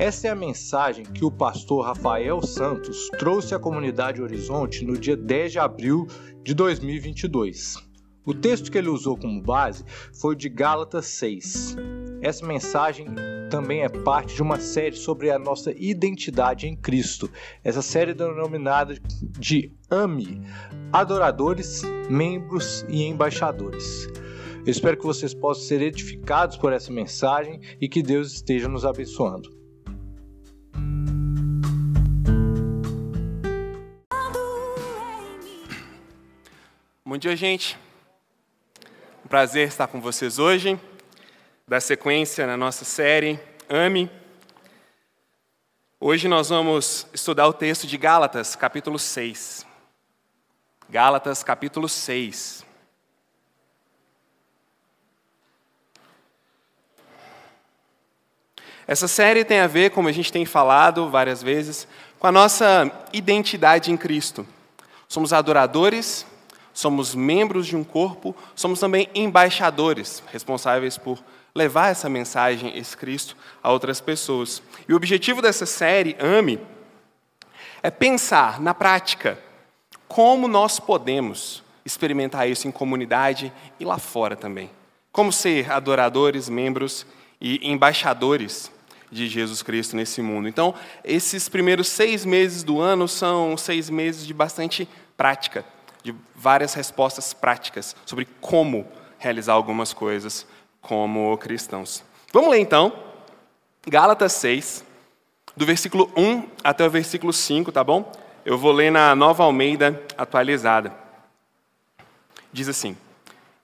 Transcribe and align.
Essa 0.00 0.28
é 0.28 0.30
a 0.30 0.34
mensagem 0.34 1.04
que 1.04 1.26
o 1.26 1.30
pastor 1.30 1.84
Rafael 1.84 2.40
Santos 2.40 3.10
trouxe 3.18 3.54
à 3.54 3.58
comunidade 3.58 4.22
Horizonte 4.22 4.82
no 4.82 4.96
dia 4.96 5.14
10 5.14 5.52
de 5.52 5.58
abril 5.58 6.06
de 6.42 6.54
2022. 6.54 7.76
O 8.24 8.32
texto 8.32 8.72
que 8.72 8.78
ele 8.78 8.88
usou 8.88 9.14
como 9.14 9.42
base 9.42 9.84
foi 10.18 10.34
de 10.34 10.48
Gálatas 10.48 11.04
6. 11.04 11.76
Essa 12.22 12.46
mensagem 12.46 13.08
também 13.50 13.82
é 13.82 13.90
parte 13.90 14.34
de 14.34 14.40
uma 14.40 14.58
série 14.58 14.96
sobre 14.96 15.30
a 15.30 15.38
nossa 15.38 15.70
identidade 15.76 16.66
em 16.66 16.74
Cristo. 16.74 17.30
Essa 17.62 17.82
série 17.82 18.12
é 18.12 18.14
denominada 18.14 18.94
de 19.38 19.70
AME 19.90 20.40
Adoradores, 20.90 21.82
Membros 22.08 22.86
e 22.88 23.02
Embaixadores. 23.02 24.08
Eu 24.64 24.70
espero 24.70 24.96
que 24.96 25.04
vocês 25.04 25.34
possam 25.34 25.64
ser 25.64 25.82
edificados 25.82 26.56
por 26.56 26.72
essa 26.72 26.90
mensagem 26.90 27.60
e 27.78 27.86
que 27.86 28.02
Deus 28.02 28.32
esteja 28.32 28.66
nos 28.66 28.86
abençoando. 28.86 29.59
Bom 37.10 37.18
dia, 37.18 37.34
gente. 37.34 37.76
Um 39.24 39.28
prazer 39.28 39.66
estar 39.66 39.88
com 39.88 40.00
vocês 40.00 40.38
hoje 40.38 40.78
dar 41.66 41.80
sequência 41.80 42.46
na 42.46 42.56
nossa 42.56 42.84
série 42.84 43.36
Ame. 43.68 44.08
Hoje 45.98 46.28
nós 46.28 46.50
vamos 46.50 47.08
estudar 47.12 47.48
o 47.48 47.52
texto 47.52 47.84
de 47.84 47.96
Gálatas, 47.96 48.54
capítulo 48.54 48.96
6. 48.96 49.66
Gálatas, 50.88 51.42
capítulo 51.42 51.88
6. 51.88 52.64
Essa 58.86 59.08
série 59.08 59.44
tem 59.44 59.58
a 59.58 59.66
ver, 59.66 59.90
como 59.90 60.06
a 60.06 60.12
gente 60.12 60.30
tem 60.30 60.46
falado 60.46 61.10
várias 61.10 61.42
vezes, 61.42 61.88
com 62.20 62.28
a 62.28 62.32
nossa 62.32 62.88
identidade 63.12 63.90
em 63.90 63.96
Cristo. 63.96 64.46
Somos 65.08 65.32
adoradores, 65.32 66.24
somos 66.80 67.14
membros 67.14 67.66
de 67.66 67.76
um 67.76 67.84
corpo, 67.84 68.34
somos 68.54 68.80
também 68.80 69.08
embaixadores, 69.14 70.22
responsáveis 70.32 70.96
por 70.96 71.22
levar 71.54 71.90
essa 71.90 72.08
mensagem, 72.08 72.76
esse 72.76 72.96
Cristo, 72.96 73.36
a 73.62 73.70
outras 73.70 74.00
pessoas. 74.00 74.62
E 74.88 74.92
o 74.92 74.96
objetivo 74.96 75.42
dessa 75.42 75.66
série, 75.66 76.16
Ame, 76.18 76.58
é 77.82 77.90
pensar 77.90 78.60
na 78.60 78.72
prática 78.72 79.38
como 80.08 80.48
nós 80.48 80.80
podemos 80.80 81.62
experimentar 81.84 82.48
isso 82.48 82.66
em 82.66 82.70
comunidade 82.70 83.52
e 83.78 83.84
lá 83.84 83.98
fora 83.98 84.34
também. 84.34 84.70
Como 85.12 85.32
ser 85.32 85.70
adoradores, 85.70 86.48
membros 86.48 87.06
e 87.40 87.70
embaixadores 87.70 88.70
de 89.10 89.28
Jesus 89.28 89.62
Cristo 89.62 89.96
nesse 89.96 90.22
mundo. 90.22 90.48
Então, 90.48 90.74
esses 91.04 91.48
primeiros 91.48 91.88
seis 91.88 92.24
meses 92.24 92.62
do 92.62 92.80
ano 92.80 93.08
são 93.08 93.56
seis 93.56 93.90
meses 93.90 94.26
de 94.26 94.32
bastante 94.32 94.88
prática, 95.16 95.64
de 96.02 96.14
várias 96.34 96.74
respostas 96.74 97.32
práticas 97.32 97.94
sobre 98.06 98.26
como 98.40 98.86
realizar 99.18 99.52
algumas 99.52 99.92
coisas 99.92 100.46
como 100.80 101.36
cristãos. 101.38 102.02
Vamos 102.32 102.50
ler 102.50 102.60
então, 102.60 102.92
Gálatas 103.86 104.32
6, 104.34 104.84
do 105.56 105.66
versículo 105.66 106.10
1 106.16 106.48
até 106.64 106.86
o 106.86 106.90
versículo 106.90 107.32
5, 107.32 107.70
tá 107.72 107.84
bom? 107.84 108.10
Eu 108.44 108.56
vou 108.56 108.72
ler 108.72 108.90
na 108.90 109.14
nova 109.14 109.44
Almeida 109.44 110.02
atualizada. 110.16 110.94
Diz 112.52 112.68
assim: 112.68 112.96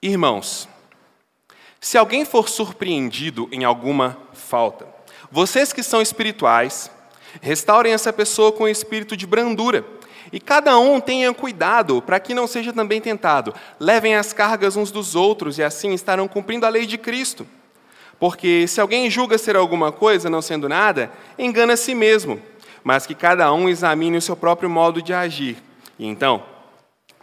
Irmãos, 0.02 0.68
se 1.80 1.96
alguém 1.96 2.24
for 2.24 2.48
surpreendido 2.48 3.48
em 3.50 3.64
alguma 3.64 4.16
falta, 4.32 4.86
vocês 5.30 5.72
que 5.72 5.82
são 5.82 6.02
espirituais, 6.02 6.90
restaurem 7.40 7.92
essa 7.92 8.12
pessoa 8.12 8.52
com 8.52 8.68
espírito 8.68 9.16
de 9.16 9.26
brandura 9.26 9.84
e 10.32 10.40
cada 10.40 10.78
um 10.78 11.00
tenha 11.00 11.32
cuidado 11.32 12.02
para 12.02 12.18
que 12.20 12.34
não 12.34 12.46
seja 12.46 12.72
também 12.72 13.00
tentado. 13.00 13.54
Levem 13.78 14.14
as 14.16 14.32
cargas 14.32 14.76
uns 14.76 14.90
dos 14.90 15.14
outros 15.14 15.58
e 15.58 15.62
assim 15.62 15.92
estarão 15.92 16.26
cumprindo 16.26 16.66
a 16.66 16.68
lei 16.68 16.86
de 16.86 16.98
Cristo. 16.98 17.46
Porque 18.18 18.66
se 18.66 18.80
alguém 18.80 19.10
julga 19.10 19.38
ser 19.38 19.56
alguma 19.56 19.92
coisa, 19.92 20.30
não 20.30 20.40
sendo 20.40 20.68
nada, 20.68 21.10
engana 21.38 21.74
a 21.74 21.76
si 21.76 21.94
mesmo. 21.94 22.40
Mas 22.82 23.06
que 23.06 23.14
cada 23.14 23.52
um 23.52 23.68
examine 23.68 24.16
o 24.16 24.22
seu 24.22 24.36
próprio 24.36 24.70
modo 24.70 25.02
de 25.02 25.12
agir. 25.12 25.62
E 25.98 26.06
então 26.06 26.42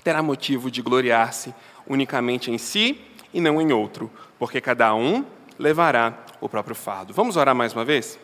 terá 0.03 0.21
motivo 0.21 0.69
de 0.69 0.81
gloriar-se 0.81 1.53
unicamente 1.87 2.51
em 2.51 2.57
si 2.57 3.01
e 3.33 3.39
não 3.41 3.61
em 3.61 3.71
outro, 3.71 4.11
porque 4.37 4.59
cada 4.59 4.93
um 4.93 5.25
levará 5.57 6.13
o 6.41 6.49
próprio 6.49 6.75
fardo. 6.75 7.13
Vamos 7.13 7.37
orar 7.37 7.55
mais 7.55 7.73
uma 7.73 7.85
vez? 7.85 8.19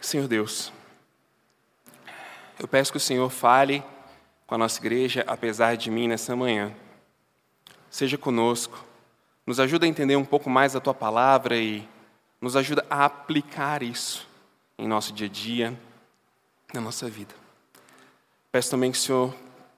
Senhor 0.00 0.28
Deus, 0.28 0.72
eu 2.64 2.68
peço 2.68 2.90
que 2.90 2.96
o 2.96 3.00
Senhor 3.00 3.28
fale 3.28 3.84
com 4.46 4.54
a 4.54 4.58
nossa 4.58 4.80
igreja, 4.80 5.22
apesar 5.26 5.76
de 5.76 5.90
mim, 5.90 6.08
nessa 6.08 6.34
manhã. 6.34 6.72
Seja 7.90 8.16
conosco, 8.16 8.82
nos 9.46 9.60
ajuda 9.60 9.84
a 9.84 9.88
entender 9.88 10.16
um 10.16 10.24
pouco 10.24 10.48
mais 10.48 10.74
a 10.74 10.80
tua 10.80 10.94
palavra 10.94 11.58
e 11.58 11.86
nos 12.40 12.56
ajuda 12.56 12.82
a 12.88 13.04
aplicar 13.04 13.82
isso 13.82 14.26
em 14.78 14.88
nosso 14.88 15.12
dia 15.12 15.26
a 15.26 15.30
dia, 15.30 15.78
na 16.72 16.80
nossa 16.80 17.06
vida. 17.06 17.34
Peço 18.50 18.70
também 18.70 18.90
que 18.90 18.96
o 18.96 19.00
Senhor 19.02 19.34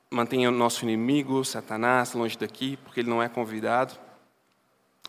mantenha 0.09 0.49
o 0.49 0.53
nosso 0.53 0.85
inimigo, 0.85 1.45
Satanás, 1.45 2.13
longe 2.13 2.39
daqui, 2.39 2.77
porque 2.85 3.01
ele 3.01 3.11
não 3.11 3.21
é 3.21 3.29
convidado. 3.29 3.99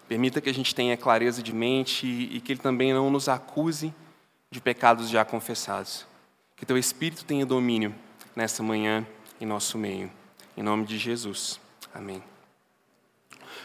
Permita 0.08 0.42
que 0.42 0.50
a 0.50 0.54
gente 0.54 0.74
tenha 0.74 0.98
clareza 0.98 1.44
de 1.44 1.54
mente 1.54 2.08
e 2.08 2.42
que 2.42 2.54
ele 2.54 2.59
também 2.59 2.92
não 2.92 3.12
nos 3.12 3.30
acuse 3.30 3.94
de 4.50 4.59
pecados 4.59 5.09
já 5.09 5.24
confessados. 5.24 6.08
Que 6.57 6.66
teu 6.66 6.75
Espírito 6.75 7.23
tenha 7.23 7.45
domínio 7.45 7.94
nessa 8.35 8.63
manhã 8.63 9.06
em 9.40 9.45
nosso 9.45 9.78
meio. 9.78 10.12
Em 10.57 10.63
nome 10.63 10.88
de 10.88 10.97
Jesus. 10.97 11.59
Amém. 11.94 12.23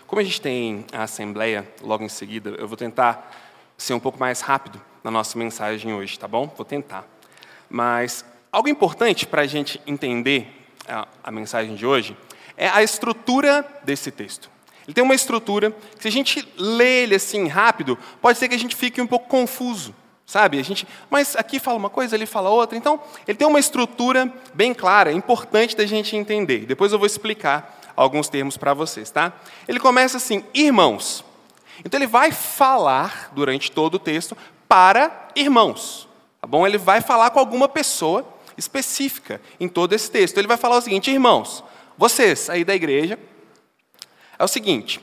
Como 0.06 0.20
a 0.20 0.22
gente 0.22 0.42
tem 0.42 0.84
a 0.92 1.04
assembleia 1.04 1.66
logo 1.81 2.04
em 2.04 2.08
seguida, 2.10 2.50
eu 2.50 2.69
vou 2.69 2.76
tentar 2.76 3.34
ser 3.78 3.94
um 3.94 3.98
pouco 3.98 4.20
mais 4.20 4.42
rápido 4.42 4.78
na 5.02 5.10
nossa 5.10 5.38
mensagem 5.38 5.94
hoje, 5.94 6.19
tá 6.19 6.28
bom? 6.28 6.52
Vou 6.54 6.66
tentar. 6.66 7.08
Mas 7.70 8.26
algo 8.52 8.69
importante 8.69 9.26
para 9.26 9.41
a 9.41 9.47
gente 9.47 9.81
entender 9.86 10.69
a, 10.86 11.08
a 11.25 11.31
mensagem 11.31 11.75
de 11.75 11.86
hoje 11.86 12.14
é 12.58 12.69
a 12.69 12.82
estrutura 12.82 13.66
desse 13.82 14.10
texto. 14.10 14.50
Ele 14.86 14.92
tem 14.92 15.02
uma 15.02 15.14
estrutura 15.14 15.70
que, 15.97 16.02
se 16.02 16.08
a 16.08 16.12
gente 16.12 16.47
lê 16.58 17.04
ele 17.04 17.14
assim 17.14 17.48
rápido, 17.48 17.98
pode 18.20 18.38
ser 18.38 18.50
que 18.50 18.54
a 18.54 18.58
gente 18.58 18.76
fique 18.76 19.00
um 19.00 19.06
pouco 19.06 19.28
confuso. 19.28 19.94
Sabe? 20.27 20.59
A 20.59 20.62
gente, 20.62 20.87
mas 21.10 21.37
aqui 21.37 21.59
fala 21.59 21.78
uma 21.78 21.91
coisa, 21.91 22.16
ali 22.16 22.27
fala 22.27 22.49
outra. 22.49 22.77
Então, 22.77 23.00
ele 23.27 23.37
tem 23.37 23.47
uma 23.47 23.59
estrutura 23.59 24.33
bem 24.55 24.72
clara, 24.72 25.12
importante 25.12 25.77
da 25.77 25.84
gente 25.84 26.16
entender. 26.16 26.65
Depois 26.66 26.93
eu 26.93 26.99
vou 26.99 27.06
explicar 27.06 27.81
alguns 27.97 28.28
termos 28.28 28.56
para 28.56 28.75
vocês, 28.75 29.11
tá? 29.11 29.32
Ele 29.69 29.81
começa 29.81 30.16
assim: 30.16 30.44
irmãos. 30.55 31.25
Então 31.84 31.99
ele 31.99 32.06
vai 32.06 32.31
falar 32.31 33.31
durante 33.32 33.71
todo 33.72 33.94
o 33.94 33.99
texto 33.99 34.37
para 34.69 35.28
irmãos. 35.34 36.09
Tá 36.41 36.47
bom? 36.47 36.66
Ele 36.66 36.78
vai 36.78 37.00
falar 37.00 37.31
com 37.31 37.38
alguma 37.38 37.69
pessoa 37.69 38.27
específica 38.56 39.41
em 39.59 39.69
todo 39.69 39.93
esse 39.93 40.11
texto. 40.11 40.38
Ele 40.38 40.49
vai 40.49 40.56
falar 40.56 40.77
o 40.77 40.81
seguinte: 40.81 41.11
irmãos, 41.11 41.65
vocês 41.97 42.49
aí 42.49 42.65
da 42.65 42.75
igreja, 42.75 43.19
é 44.38 44.44
o 44.44 44.49
seguinte: 44.49 45.00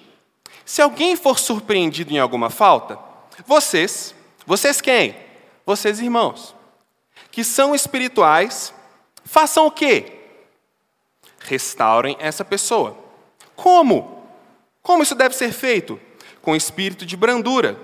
se 0.66 0.82
alguém 0.82 1.16
for 1.16 1.40
surpreendido 1.40 2.14
em 2.14 2.20
alguma 2.20 2.50
falta, 2.50 2.98
vocês 3.46 4.16
vocês 4.50 4.82
quem? 4.82 5.16
Vocês 5.64 6.00
irmãos, 6.00 6.56
que 7.30 7.44
são 7.44 7.76
espirituais, 7.76 8.74
façam 9.24 9.68
o 9.68 9.72
quê? 9.72 10.24
Restaurem 11.42 12.18
essa 12.20 12.44
pessoa. 12.44 12.98
Como? 13.56 14.26
Como 14.82 15.04
isso 15.04 15.14
deve 15.14 15.36
ser 15.36 15.52
feito? 15.52 16.02
Com 16.42 16.56
espírito 16.56 17.06
de 17.06 17.16
brandura. 17.16 17.80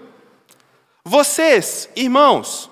Vocês, 1.04 1.88
irmãos, 1.96 2.68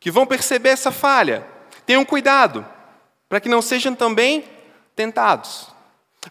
que 0.00 0.10
vão 0.10 0.24
perceber 0.24 0.70
essa 0.70 0.90
falha, 0.90 1.46
tenham 1.84 2.06
cuidado, 2.06 2.66
para 3.28 3.40
que 3.40 3.48
não 3.50 3.60
sejam 3.60 3.94
também 3.94 4.42
tentados. 4.96 5.68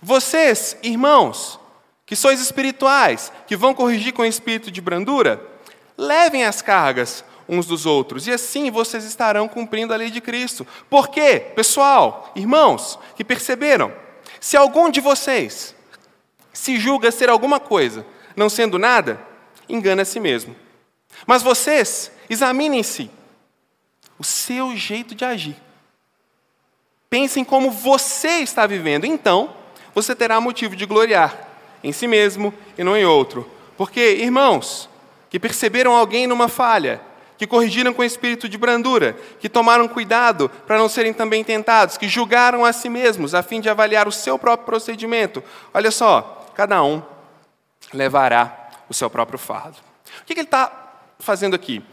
Vocês, 0.01 0.75
irmãos, 0.81 1.59
que 2.07 2.15
sois 2.15 2.41
espirituais, 2.41 3.31
que 3.45 3.55
vão 3.55 3.75
corrigir 3.75 4.13
com 4.13 4.25
espírito 4.25 4.71
de 4.71 4.81
brandura, 4.81 5.56
Levem 5.97 6.45
as 6.45 6.61
cargas 6.61 7.23
uns 7.49 7.65
dos 7.65 7.85
outros, 7.85 8.27
e 8.27 8.31
assim 8.31 8.69
vocês 8.69 9.05
estarão 9.05 9.47
cumprindo 9.47 9.93
a 9.93 9.97
lei 9.97 10.11
de 10.11 10.19
Cristo. 10.19 10.67
Por 10.89 11.07
quê? 11.07 11.51
Pessoal, 11.55 12.31
irmãos, 12.35 12.99
que 13.15 13.23
perceberam? 13.23 13.93
Se 14.39 14.57
algum 14.57 14.89
de 14.89 14.99
vocês 14.99 15.73
se 16.51 16.77
julga 16.77 17.11
ser 17.11 17.29
alguma 17.29 17.59
coisa, 17.59 18.05
não 18.35 18.49
sendo 18.49 18.77
nada, 18.77 19.19
engana 19.69 20.01
a 20.01 20.05
si 20.05 20.19
mesmo. 20.19 20.55
Mas 21.25 21.41
vocês, 21.41 22.11
examinem-se 22.29 23.09
o 24.19 24.23
seu 24.23 24.75
jeito 24.75 25.15
de 25.15 25.23
agir. 25.23 25.55
Pensem 27.09 27.43
como 27.43 27.71
você 27.71 28.39
está 28.39 28.67
vivendo, 28.67 29.05
então 29.05 29.55
você 29.95 30.13
terá 30.15 30.41
motivo 30.41 30.75
de 30.75 30.85
gloriar 30.85 31.47
em 31.83 31.91
si 31.91 32.07
mesmo 32.07 32.53
e 32.77 32.83
não 32.83 32.97
em 32.97 33.05
outro. 33.05 33.49
Porque, 33.77 34.15
irmãos, 34.15 34.89
que 35.29 35.39
perceberam 35.39 35.95
alguém 35.95 36.27
numa 36.27 36.47
falha, 36.47 37.01
que 37.37 37.45
corrigiram 37.45 37.93
com 37.93 38.03
espírito 38.03 38.49
de 38.49 38.57
brandura, 38.57 39.15
que 39.39 39.47
tomaram 39.47 39.87
cuidado 39.87 40.49
para 40.65 40.77
não 40.77 40.89
serem 40.89 41.13
também 41.13 41.43
tentados, 41.43 41.97
que 41.97 42.07
julgaram 42.07 42.65
a 42.65 42.73
si 42.73 42.89
mesmos 42.89 43.35
a 43.35 43.43
fim 43.43 43.61
de 43.61 43.69
avaliar 43.69 44.07
o 44.07 44.11
seu 44.11 44.39
próprio 44.39 44.65
procedimento. 44.65 45.43
Olha 45.73 45.91
só, 45.91 46.47
cada 46.55 46.81
um 46.83 47.01
levará 47.93 48.69
o 48.89 48.93
seu 48.93 49.09
próprio 49.09 49.37
fardo. 49.37 49.77
O 50.21 50.25
que, 50.25 50.33
ele 50.33 50.41
está 50.41 50.71
fazendo 51.19 51.55
aqui? 51.55 51.83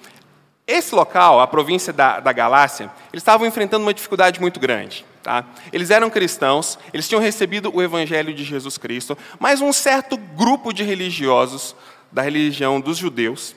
Esse 0.66 0.94
local, 0.94 1.40
a 1.40 1.46
província 1.46 1.92
da, 1.92 2.20
da 2.20 2.32
Galácia, 2.32 2.90
eles 3.12 3.22
estavam 3.22 3.46
enfrentando 3.46 3.84
uma 3.84 3.92
dificuldade 3.92 4.40
muito 4.40 4.58
grande. 4.58 5.04
Tá? 5.22 5.44
Eles 5.72 5.90
eram 5.90 6.10
cristãos, 6.10 6.78
eles 6.92 7.08
tinham 7.08 7.20
recebido 7.20 7.74
o 7.74 7.82
evangelho 7.82 8.32
de 8.32 8.44
Jesus 8.44 8.76
Cristo, 8.76 9.16
mas 9.38 9.60
um 9.60 9.72
certo 9.72 10.16
grupo 10.16 10.72
de 10.72 10.82
religiosos 10.82 11.74
da 12.14 12.22
religião 12.22 12.80
dos 12.80 12.96
judeus 12.96 13.56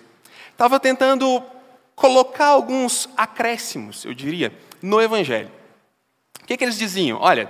estava 0.52 0.80
tentando 0.80 1.44
colocar 1.96 2.48
alguns 2.48 3.08
acréscimos, 3.16 4.04
eu 4.04 4.14
diria, 4.14 4.52
no 4.82 5.00
evangelho. 5.00 5.52
O 6.42 6.46
que, 6.48 6.58
que 6.58 6.64
eles 6.64 6.78
diziam? 6.78 7.20
Olha, 7.22 7.50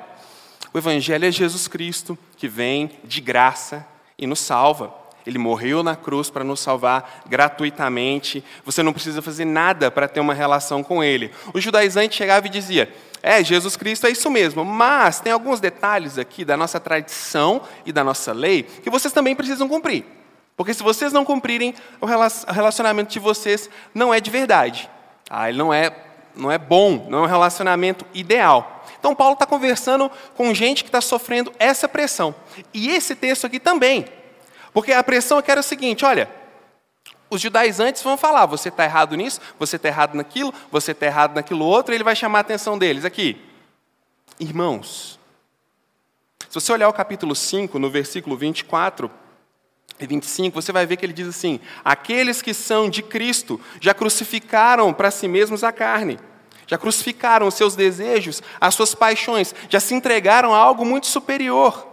o 0.74 0.78
evangelho 0.78 1.26
é 1.26 1.32
Jesus 1.32 1.68
Cristo 1.68 2.18
que 2.36 2.50
vem 2.50 2.92
de 3.06 3.22
graça 3.22 3.88
e 4.18 4.28
nos 4.28 4.40
salva. 4.40 4.94
Ele 5.26 5.38
morreu 5.38 5.82
na 5.82 5.96
cruz 5.96 6.30
para 6.30 6.44
nos 6.44 6.60
salvar 6.60 7.24
gratuitamente. 7.28 8.44
Você 8.66 8.84
não 8.84 8.94
precisa 8.94 9.22
fazer 9.22 9.46
nada 9.46 9.90
para 9.90 10.08
ter 10.08 10.20
uma 10.20 10.34
relação 10.34 10.84
com 10.84 11.04
Ele. 11.04 11.32
O 11.54 11.60
judaizante 11.60 12.16
chegava 12.16 12.48
e 12.48 12.50
dizia: 12.50 12.94
É, 13.22 13.44
Jesus 13.44 13.76
Cristo 13.76 14.08
é 14.08 14.12
isso 14.12 14.30
mesmo, 14.30 14.64
mas 14.64 15.20
tem 15.20 15.32
alguns 15.34 15.60
detalhes 15.60 16.18
aqui 16.18 16.46
da 16.46 16.56
nossa 16.56 16.80
tradição 16.80 17.62
e 17.86 17.92
da 17.92 18.04
nossa 18.04 18.32
lei 18.32 18.64
que 18.64 18.90
vocês 18.90 19.14
também 19.14 19.36
precisam 19.36 19.68
cumprir. 19.68 20.17
Porque 20.58 20.74
se 20.74 20.82
vocês 20.82 21.14
não 21.14 21.24
cumprirem, 21.24 21.76
o 22.02 22.06
relacionamento 22.52 23.12
de 23.12 23.20
vocês 23.20 23.70
não 23.94 24.12
é 24.12 24.20
de 24.20 24.32
verdade. 24.32 24.90
Ah, 25.30 25.48
ele 25.48 25.58
não 25.58 25.72
é, 25.72 25.96
não 26.36 26.52
é 26.52 26.58
bom, 26.58 27.06
não 27.10 27.20
é 27.20 27.22
um 27.22 27.28
relacionamento 27.28 28.04
ideal. 28.12 28.84
Então, 29.00 29.14
Paulo 29.14 29.34
está 29.34 29.46
conversando 29.46 30.12
com 30.36 30.52
gente 30.56 30.84
que 30.84 30.90
está 30.90 31.00
sofrendo 31.00 31.54
essa 31.60 31.88
pressão. 31.88 32.34
E 32.74 32.90
esse 32.90 33.16
texto 33.16 33.46
aqui 33.46 33.60
também. 33.60 34.08
Porque 34.74 34.92
a 34.92 35.04
pressão 35.04 35.38
aqui 35.38 35.52
era 35.52 35.60
o 35.60 35.64
seguinte: 35.64 36.04
olha, 36.04 36.28
os 37.30 37.40
judaizantes 37.40 38.02
vão 38.02 38.18
falar, 38.18 38.48
você 38.48 38.70
está 38.70 38.84
errado 38.84 39.16
nisso, 39.16 39.40
você 39.60 39.76
está 39.76 39.90
errado 39.90 40.16
naquilo, 40.16 40.52
você 40.72 40.92
está 40.92 41.06
errado 41.06 41.36
naquilo 41.36 41.66
outro, 41.66 41.94
e 41.94 41.96
ele 41.98 42.04
vai 42.04 42.16
chamar 42.16 42.40
a 42.40 42.42
atenção 42.42 42.80
deles 42.80 43.06
aqui. 43.06 43.40
Irmãos, 44.40 45.20
se 46.50 46.56
você 46.56 46.72
olhar 46.72 46.90
o 46.90 46.94
capítulo 46.94 47.36
5, 47.36 47.78
no 47.78 47.92
versículo 47.92 48.36
24 48.36 49.12
e 50.00 50.06
25, 50.06 50.62
você 50.62 50.72
vai 50.72 50.86
ver 50.86 50.98
que 50.98 51.06
ele 51.06 51.14
diz 51.14 51.28
assim: 51.28 51.60
Aqueles 51.84 52.42
que 52.42 52.54
são 52.54 52.90
de 52.90 53.02
Cristo 53.02 53.60
já 53.82 53.94
crucificaram 53.94 54.94
para 54.94 55.10
si 55.10 55.28
mesmos 55.28 55.64
a 55.64 55.72
carne, 55.72 56.20
já 56.68 56.78
crucificaram 56.78 57.48
os 57.48 57.56
seus 57.56 57.76
desejos, 57.76 58.44
as 58.62 58.76
suas 58.76 58.94
paixões, 58.94 59.56
já 59.70 59.80
se 59.80 59.94
entregaram 59.94 60.54
a 60.54 60.58
algo 60.58 60.86
muito 60.86 61.08
superior. 61.08 61.88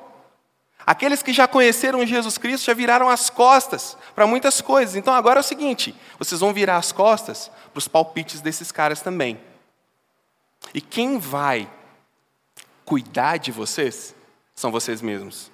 Aqueles 0.87 1.23
que 1.23 1.33
já 1.33 1.49
conheceram 1.49 2.05
Jesus 2.05 2.37
Cristo 2.37 2.67
já 2.67 2.75
viraram 2.75 3.09
as 3.09 3.31
costas 3.31 3.97
para 4.15 4.27
muitas 4.27 4.61
coisas. 4.61 4.97
Então 4.97 5.15
agora 5.15 5.39
é 5.39 5.43
o 5.43 5.45
seguinte: 5.45 5.95
vocês 6.19 6.41
vão 6.41 6.53
virar 6.53 6.77
as 6.77 6.93
costas 6.93 7.51
para 7.73 7.79
os 7.79 7.89
palpites 7.89 8.43
desses 8.43 8.71
caras 8.71 9.01
também. 9.01 9.41
E 10.75 10.81
quem 10.81 11.19
vai 11.19 11.71
cuidar 12.85 13.39
de 13.39 13.51
vocês 13.51 14.15
são 14.55 14.71
vocês 14.71 15.01
mesmos. 15.01 15.54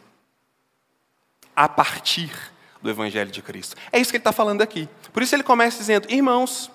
A 1.61 1.69
partir 1.69 2.31
do 2.81 2.89
Evangelho 2.89 3.31
de 3.31 3.43
Cristo. 3.43 3.77
É 3.93 3.99
isso 3.99 4.11
que 4.11 4.17
ele 4.17 4.23
está 4.23 4.33
falando 4.33 4.63
aqui. 4.63 4.89
Por 5.13 5.23
isso 5.23 5.35
ele 5.35 5.43
começa 5.43 5.77
dizendo: 5.77 6.11
irmãos, 6.11 6.71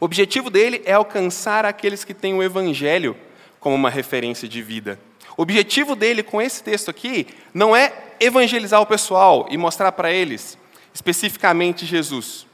o 0.00 0.04
objetivo 0.04 0.50
dele 0.50 0.82
é 0.84 0.94
alcançar 0.94 1.64
aqueles 1.64 2.02
que 2.02 2.12
têm 2.12 2.34
o 2.34 2.42
Evangelho 2.42 3.16
como 3.60 3.76
uma 3.76 3.88
referência 3.88 4.48
de 4.48 4.60
vida. 4.60 4.98
O 5.36 5.42
objetivo 5.42 5.94
dele 5.94 6.24
com 6.24 6.42
esse 6.42 6.60
texto 6.60 6.90
aqui 6.90 7.28
não 7.54 7.76
é 7.76 7.92
evangelizar 8.18 8.80
o 8.80 8.86
pessoal 8.86 9.46
e 9.48 9.56
mostrar 9.56 9.92
para 9.92 10.10
eles 10.10 10.58
especificamente 10.92 11.86
Jesus. 11.86 12.44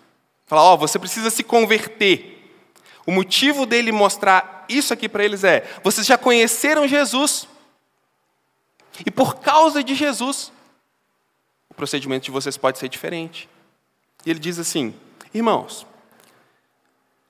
Falar, 0.45 0.63
ó, 0.63 0.75
oh, 0.75 0.77
você 0.77 0.99
precisa 0.99 1.31
se 1.31 1.43
converter. 1.43 2.53
O 3.07 3.13
motivo 3.13 3.65
dele 3.65 3.93
mostrar 3.93 4.67
isso 4.69 4.93
aqui 4.93 5.09
para 5.09 5.25
eles 5.25 5.43
é: 5.43 5.67
vocês 5.83 6.07
já 6.07 6.19
conheceram 6.19 6.87
Jesus. 6.87 7.49
E 9.07 9.11
por 9.11 9.37
causa 9.37 9.83
de 9.83 9.95
Jesus, 9.95 10.53
procedimento 11.79 12.25
de 12.25 12.31
vocês 12.31 12.59
pode 12.59 12.79
ser 12.79 12.89
diferente. 12.89 13.49
E 14.27 14.31
ele 14.31 14.39
diz 14.39 14.59
assim: 14.59 14.95
irmãos, 15.33 15.87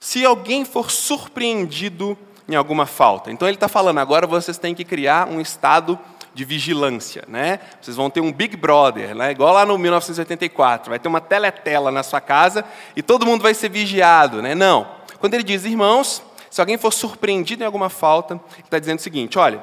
se 0.00 0.24
alguém 0.24 0.64
for 0.64 0.90
surpreendido 0.90 2.18
em 2.48 2.54
alguma 2.56 2.86
falta. 2.86 3.30
Então 3.30 3.46
ele 3.46 3.56
está 3.56 3.68
falando, 3.68 3.98
agora 3.98 4.26
vocês 4.26 4.56
têm 4.56 4.74
que 4.74 4.84
criar 4.84 5.28
um 5.28 5.40
estado 5.40 5.98
de 6.32 6.44
vigilância, 6.44 7.24
né? 7.28 7.60
Vocês 7.80 7.96
vão 7.96 8.08
ter 8.08 8.20
um 8.20 8.32
Big 8.32 8.56
Brother, 8.56 9.14
né? 9.14 9.30
igual 9.30 9.52
lá 9.52 9.66
no 9.66 9.76
1984, 9.76 10.88
vai 10.88 10.98
ter 10.98 11.08
uma 11.08 11.20
teletela 11.20 11.90
na 11.90 12.02
sua 12.02 12.20
casa 12.20 12.64
e 12.96 13.02
todo 13.02 13.26
mundo 13.26 13.42
vai 13.42 13.52
ser 13.52 13.68
vigiado, 13.68 14.40
né? 14.40 14.54
Não. 14.54 14.88
Quando 15.18 15.34
ele 15.34 15.42
diz, 15.42 15.64
irmãos, 15.64 16.22
se 16.50 16.60
alguém 16.60 16.78
for 16.78 16.92
surpreendido 16.92 17.62
em 17.62 17.66
alguma 17.66 17.90
falta, 17.90 18.34
ele 18.34 18.62
está 18.64 18.78
dizendo 18.78 18.98
o 18.98 19.02
seguinte: 19.02 19.38
olha, 19.38 19.62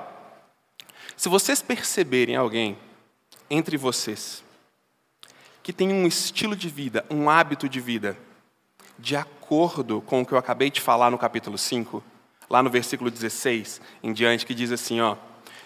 se 1.17 1.27
vocês 1.27 1.61
perceberem 1.61 2.35
alguém 2.35 2.77
entre 3.49 3.77
vocês 3.77 4.44
que 5.65 5.73
tem 5.73 5.91
um 5.91 6.05
estilo 6.05 6.55
de 6.55 6.69
vida, 6.69 7.03
um 7.09 7.27
hábito 7.27 7.67
de 7.67 7.79
vida, 7.79 8.15
de 8.99 9.15
acordo 9.15 9.99
com 9.99 10.21
o 10.21 10.25
que 10.25 10.31
eu 10.31 10.37
acabei 10.37 10.69
de 10.69 10.79
falar 10.79 11.09
no 11.09 11.17
capítulo 11.17 11.57
5, 11.57 12.03
lá 12.47 12.61
no 12.61 12.69
versículo 12.69 13.09
16 13.09 13.81
em 14.03 14.13
diante, 14.13 14.45
que 14.45 14.53
diz 14.53 14.71
assim: 14.71 15.01
ó, 15.01 15.15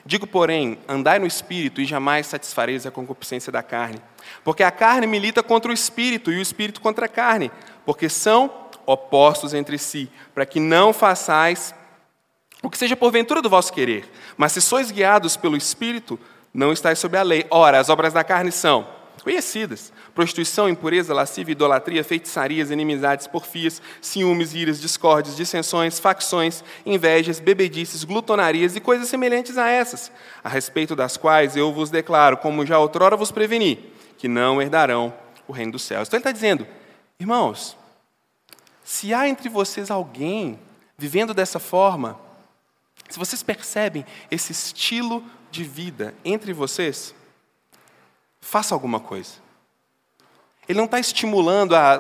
Digo, 0.06 0.26
porém, 0.26 0.80
andai 0.88 1.20
no 1.20 1.28
espírito 1.28 1.82
e 1.82 1.86
jamais 1.86 2.28
satisfareis 2.28 2.86
a 2.86 2.92
concupiscência 2.92 3.52
da 3.52 3.62
carne. 3.62 4.02
Porque 4.42 4.64
a 4.64 4.72
carne 4.72 5.06
milita 5.06 5.44
contra 5.44 5.70
o 5.70 5.74
espírito 5.74 6.32
e 6.32 6.38
o 6.38 6.42
espírito 6.42 6.80
contra 6.80 7.06
a 7.06 7.10
carne, 7.10 7.52
porque 7.86 8.08
são 8.08 8.50
opostos 8.86 9.54
entre 9.54 9.78
si, 9.78 10.10
para 10.34 10.46
que 10.46 10.62
não 10.62 10.94
façais 10.94 11.76
o 12.64 12.70
que 12.70 12.78
seja 12.78 12.96
porventura 12.96 13.42
do 13.42 13.50
vosso 13.50 13.74
querer. 13.74 14.10
Mas 14.38 14.54
se 14.54 14.62
sois 14.62 14.92
guiados 14.92 15.36
pelo 15.36 15.58
espírito, 15.58 16.18
não 16.54 16.72
estáis 16.72 17.00
sob 17.00 17.18
a 17.18 17.22
lei. 17.22 17.46
Ora, 17.52 17.82
as 17.82 17.90
obras 17.90 18.14
da 18.14 18.24
carne 18.24 18.54
são 18.54 18.98
conhecidas: 19.24 19.92
prostituição, 20.14 20.70
impureza, 20.70 21.14
lascívia, 21.14 21.52
idolatria, 21.52 22.04
feitiçarias, 22.04 22.72
inimizades, 22.72 23.28
porfias, 23.28 23.82
ciúmes, 24.02 24.54
iras, 24.54 24.80
discórdias, 24.80 25.36
dissensões, 25.36 26.00
facções, 26.00 26.64
invejas, 26.86 27.40
bebedices, 27.40 28.04
glutonarias 28.04 28.76
e 28.76 28.80
coisas 28.80 29.10
semelhantes 29.10 29.58
a 29.58 29.70
essas, 29.70 30.12
a 30.44 30.50
respeito 30.50 30.96
das 30.96 31.18
quais 31.18 31.56
eu 31.56 31.72
vos 31.72 31.90
declaro, 31.90 32.38
como 32.38 32.66
já 32.66 32.80
outrora 32.80 33.18
vos 33.18 33.32
preveni, 33.32 33.92
que 34.18 34.28
não 34.28 34.62
herdarão 34.62 35.14
o 35.48 35.52
reino 35.52 35.74
dos 35.74 35.84
céus. 35.84 36.08
Então 36.08 36.18
ele 36.18 36.22
está 36.22 36.32
dizendo, 36.32 36.68
irmãos, 37.20 37.78
se 38.84 39.14
há 39.14 39.28
entre 39.28 39.50
vocês 39.50 39.92
alguém 39.92 40.60
vivendo 40.98 41.34
dessa 41.34 41.60
forma, 41.60 42.20
se 43.10 43.18
vocês 43.18 43.42
percebem 43.42 44.06
esse 44.30 44.52
estilo 44.52 45.24
de 45.50 45.64
vida 45.64 46.14
entre 46.24 46.54
vocês, 46.54 47.16
faça 48.42 48.74
alguma 48.74 49.00
coisa. 49.00 49.34
Ele 50.68 50.78
não 50.78 50.86
está 50.86 51.00
estimulando 51.00 51.76
a 51.76 51.98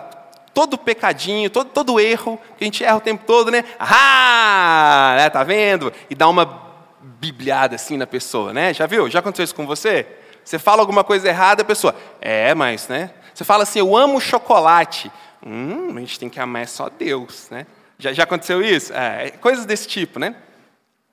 todo 0.53 0.77
pecadinho, 0.77 1.49
todo, 1.49 1.69
todo 1.69 1.99
erro, 1.99 2.39
que 2.57 2.63
a 2.63 2.65
gente 2.65 2.83
erra 2.83 2.97
o 2.97 3.01
tempo 3.01 3.23
todo, 3.25 3.49
né? 3.49 3.63
Ah, 3.79 5.15
né? 5.17 5.29
tá 5.29 5.43
vendo? 5.43 5.91
E 6.09 6.15
dá 6.15 6.27
uma 6.27 6.69
bibliada 7.01 7.75
assim 7.75 7.97
na 7.97 8.05
pessoa, 8.05 8.53
né? 8.53 8.73
Já 8.73 8.85
viu? 8.85 9.09
Já 9.09 9.19
aconteceu 9.19 9.45
isso 9.45 9.55
com 9.55 9.65
você? 9.65 10.05
Você 10.43 10.59
fala 10.59 10.81
alguma 10.81 11.03
coisa 11.03 11.27
errada, 11.27 11.61
a 11.61 11.65
pessoa, 11.65 11.95
é, 12.19 12.53
mas, 12.55 12.87
né? 12.87 13.11
Você 13.33 13.43
fala 13.43 13.63
assim, 13.63 13.79
eu 13.79 13.95
amo 13.95 14.19
chocolate. 14.19 15.11
Hum, 15.45 15.95
a 15.95 15.99
gente 15.99 16.19
tem 16.19 16.29
que 16.29 16.39
amar 16.39 16.67
só 16.67 16.89
Deus, 16.89 17.47
né? 17.49 17.65
Já, 17.97 18.13
já 18.13 18.23
aconteceu 18.23 18.61
isso? 18.61 18.93
É, 18.93 19.31
coisas 19.31 19.65
desse 19.65 19.87
tipo, 19.87 20.19
né? 20.19 20.35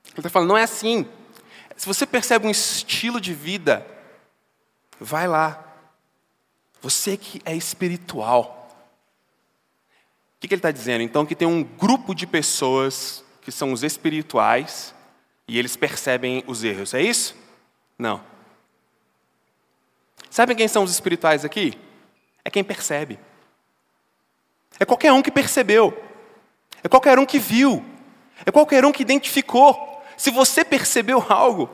Ele 0.07 0.17
está 0.17 0.29
falando, 0.29 0.49
não 0.49 0.57
é 0.57 0.63
assim. 0.63 1.05
Se 1.75 1.85
você 1.85 2.05
percebe 2.05 2.47
um 2.47 2.49
estilo 2.49 3.21
de 3.21 3.33
vida 3.33 3.85
Vai 4.99 5.27
lá. 5.27 5.63
Você 6.81 7.17
que 7.17 7.41
é 7.45 7.55
espiritual. 7.55 8.69
O 10.37 10.39
que 10.39 10.47
ele 10.47 10.59
está 10.59 10.71
dizendo? 10.71 11.01
Então, 11.01 11.25
que 11.25 11.35
tem 11.35 11.47
um 11.47 11.63
grupo 11.63 12.13
de 12.13 12.27
pessoas 12.27 13.23
que 13.41 13.51
são 13.51 13.71
os 13.73 13.83
espirituais 13.83 14.93
e 15.47 15.57
eles 15.57 15.75
percebem 15.75 16.43
os 16.45 16.63
erros. 16.63 16.93
É 16.93 17.01
isso? 17.01 17.35
Não. 17.97 18.21
Sabe 20.29 20.53
quem 20.53 20.67
são 20.67 20.83
os 20.83 20.91
espirituais 20.91 21.43
aqui? 21.43 21.77
É 22.43 22.49
quem 22.49 22.63
percebe. 22.63 23.19
É 24.79 24.85
qualquer 24.85 25.11
um 25.11 25.21
que 25.21 25.31
percebeu. 25.31 25.97
É 26.83 26.87
qualquer 26.87 27.17
um 27.17 27.25
que 27.25 27.39
viu. 27.39 27.83
É 28.45 28.51
qualquer 28.51 28.85
um 28.85 28.91
que 28.91 29.01
identificou. 29.01 30.03
Se 30.15 30.29
você 30.29 30.63
percebeu 30.63 31.25
algo, 31.29 31.69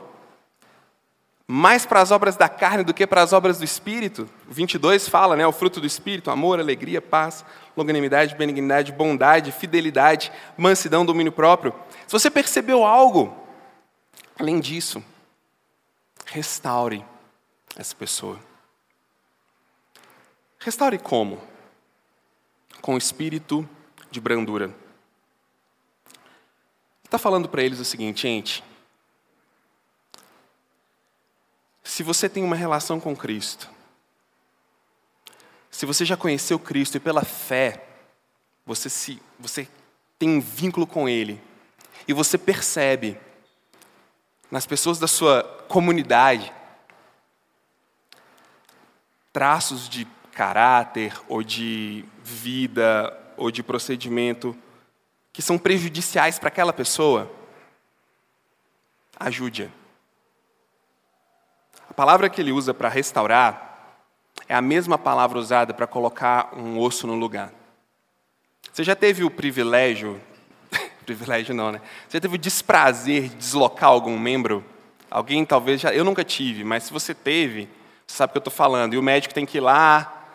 mais 1.46 1.84
para 1.84 2.00
as 2.00 2.10
obras 2.10 2.36
da 2.36 2.48
carne 2.48 2.82
do 2.82 2.94
que 2.94 3.06
para 3.06 3.22
as 3.22 3.32
obras 3.32 3.58
do 3.58 3.64
Espírito. 3.64 4.28
O 4.48 4.52
22 4.52 5.08
fala, 5.08 5.36
né, 5.36 5.46
o 5.46 5.52
fruto 5.52 5.80
do 5.80 5.86
Espírito, 5.86 6.30
amor, 6.30 6.58
alegria, 6.58 7.02
paz, 7.02 7.44
longanimidade, 7.76 8.34
benignidade, 8.34 8.92
bondade, 8.92 9.52
fidelidade, 9.52 10.32
mansidão, 10.56 11.04
domínio 11.04 11.32
próprio. 11.32 11.74
Se 12.06 12.12
você 12.12 12.30
percebeu 12.30 12.84
algo, 12.84 13.36
além 14.38 14.58
disso, 14.58 15.04
restaure 16.24 17.04
essa 17.76 17.94
pessoa. 17.94 18.38
Restaure 20.58 20.98
como? 20.98 21.42
Com 22.80 22.94
o 22.94 22.98
espírito 22.98 23.68
de 24.10 24.20
brandura. 24.20 24.74
Está 27.04 27.18
falando 27.18 27.48
para 27.48 27.62
eles 27.62 27.78
o 27.78 27.84
seguinte, 27.84 28.22
gente. 28.22 28.64
Se 31.84 32.02
você 32.02 32.28
tem 32.28 32.42
uma 32.42 32.56
relação 32.56 32.98
com 32.98 33.14
Cristo, 33.14 33.70
se 35.70 35.84
você 35.84 36.04
já 36.04 36.16
conheceu 36.16 36.58
Cristo 36.58 36.96
e 36.96 37.00
pela 37.00 37.24
fé, 37.24 37.86
você, 38.64 38.88
se, 38.88 39.20
você 39.38 39.68
tem 40.18 40.30
um 40.30 40.40
vínculo 40.40 40.86
com 40.86 41.08
Ele, 41.08 41.40
e 42.08 42.12
você 42.12 42.38
percebe 42.38 43.18
nas 44.50 44.66
pessoas 44.66 44.98
da 44.98 45.06
sua 45.06 45.42
comunidade 45.68 46.52
traços 49.32 49.88
de 49.88 50.06
caráter 50.32 51.20
ou 51.28 51.42
de 51.42 52.04
vida 52.22 53.12
ou 53.36 53.50
de 53.50 53.62
procedimento 53.62 54.56
que 55.32 55.42
são 55.42 55.58
prejudiciais 55.58 56.38
para 56.38 56.48
aquela 56.48 56.72
pessoa, 56.72 57.30
ajude-a. 59.18 59.83
A 61.94 61.96
palavra 61.96 62.28
que 62.28 62.40
ele 62.40 62.50
usa 62.50 62.74
para 62.74 62.88
restaurar 62.88 64.00
é 64.48 64.54
a 64.56 64.60
mesma 64.60 64.98
palavra 64.98 65.38
usada 65.38 65.72
para 65.72 65.86
colocar 65.86 66.52
um 66.52 66.76
osso 66.80 67.06
no 67.06 67.14
lugar. 67.14 67.52
Você 68.72 68.82
já 68.82 68.96
teve 68.96 69.22
o 69.22 69.30
privilégio, 69.30 70.20
privilégio 71.06 71.54
não, 71.54 71.70
né? 71.70 71.80
Você 72.08 72.16
já 72.16 72.20
teve 72.20 72.34
o 72.34 72.38
desprazer 72.38 73.28
de 73.28 73.36
deslocar 73.36 73.90
algum 73.90 74.18
membro? 74.18 74.64
Alguém 75.08 75.44
talvez 75.44 75.80
já, 75.80 75.94
eu 75.94 76.02
nunca 76.02 76.24
tive, 76.24 76.64
mas 76.64 76.82
se 76.82 76.92
você 76.92 77.14
teve, 77.14 77.68
você 78.04 78.16
sabe 78.16 78.30
o 78.30 78.32
que 78.32 78.38
eu 78.38 78.40
estou 78.40 78.52
falando. 78.52 78.94
E 78.94 78.98
o 78.98 79.02
médico 79.02 79.32
tem 79.32 79.46
que 79.46 79.58
ir 79.58 79.60
lá 79.60 80.26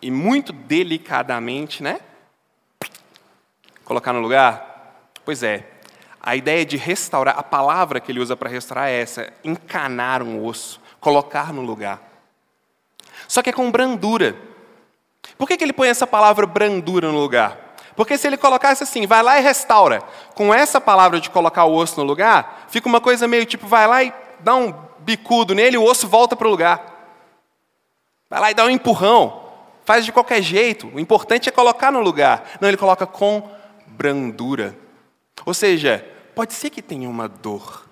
e 0.00 0.08
muito 0.08 0.52
delicadamente, 0.52 1.82
né? 1.82 1.98
Colocar 3.84 4.12
no 4.12 4.20
lugar? 4.20 5.10
Pois 5.24 5.42
é. 5.42 5.68
A 6.20 6.36
ideia 6.36 6.64
de 6.64 6.76
restaurar, 6.76 7.36
a 7.36 7.42
palavra 7.42 7.98
que 7.98 8.12
ele 8.12 8.20
usa 8.20 8.36
para 8.36 8.48
restaurar 8.48 8.88
é 8.88 9.00
essa: 9.00 9.32
encanar 9.42 10.22
um 10.22 10.46
osso, 10.46 10.80
colocar 11.02 11.52
no 11.52 11.60
lugar. 11.60 12.00
Só 13.28 13.42
que 13.42 13.50
é 13.50 13.52
com 13.52 13.70
brandura. 13.70 14.36
Por 15.36 15.48
que, 15.48 15.56
que 15.56 15.64
ele 15.64 15.72
põe 15.72 15.88
essa 15.88 16.06
palavra 16.06 16.46
brandura 16.46 17.10
no 17.10 17.18
lugar? 17.18 17.74
Porque 17.96 18.16
se 18.16 18.26
ele 18.26 18.36
colocasse 18.36 18.84
assim, 18.84 19.04
vai 19.04 19.22
lá 19.22 19.38
e 19.38 19.42
restaura, 19.42 20.02
com 20.34 20.54
essa 20.54 20.80
palavra 20.80 21.20
de 21.20 21.28
colocar 21.28 21.64
o 21.64 21.74
osso 21.74 22.00
no 22.00 22.06
lugar, 22.06 22.66
fica 22.68 22.88
uma 22.88 23.00
coisa 23.00 23.28
meio 23.28 23.44
tipo, 23.44 23.66
vai 23.66 23.86
lá 23.86 24.02
e 24.02 24.14
dá 24.40 24.54
um 24.54 24.72
bicudo 25.00 25.54
nele 25.54 25.76
o 25.76 25.84
osso 25.84 26.06
volta 26.08 26.36
para 26.36 26.46
o 26.46 26.50
lugar. 26.50 26.80
Vai 28.30 28.40
lá 28.40 28.50
e 28.52 28.54
dá 28.54 28.64
um 28.64 28.70
empurrão, 28.70 29.42
faz 29.84 30.04
de 30.04 30.12
qualquer 30.12 30.40
jeito, 30.40 30.86
o 30.94 31.00
importante 31.00 31.48
é 31.48 31.52
colocar 31.52 31.90
no 31.90 32.00
lugar. 32.00 32.58
Não, 32.60 32.68
ele 32.68 32.78
coloca 32.78 33.06
com 33.06 33.50
brandura. 33.86 34.78
Ou 35.44 35.52
seja, 35.52 36.06
pode 36.34 36.54
ser 36.54 36.70
que 36.70 36.80
tenha 36.80 37.10
uma 37.10 37.28
dor. 37.28 37.86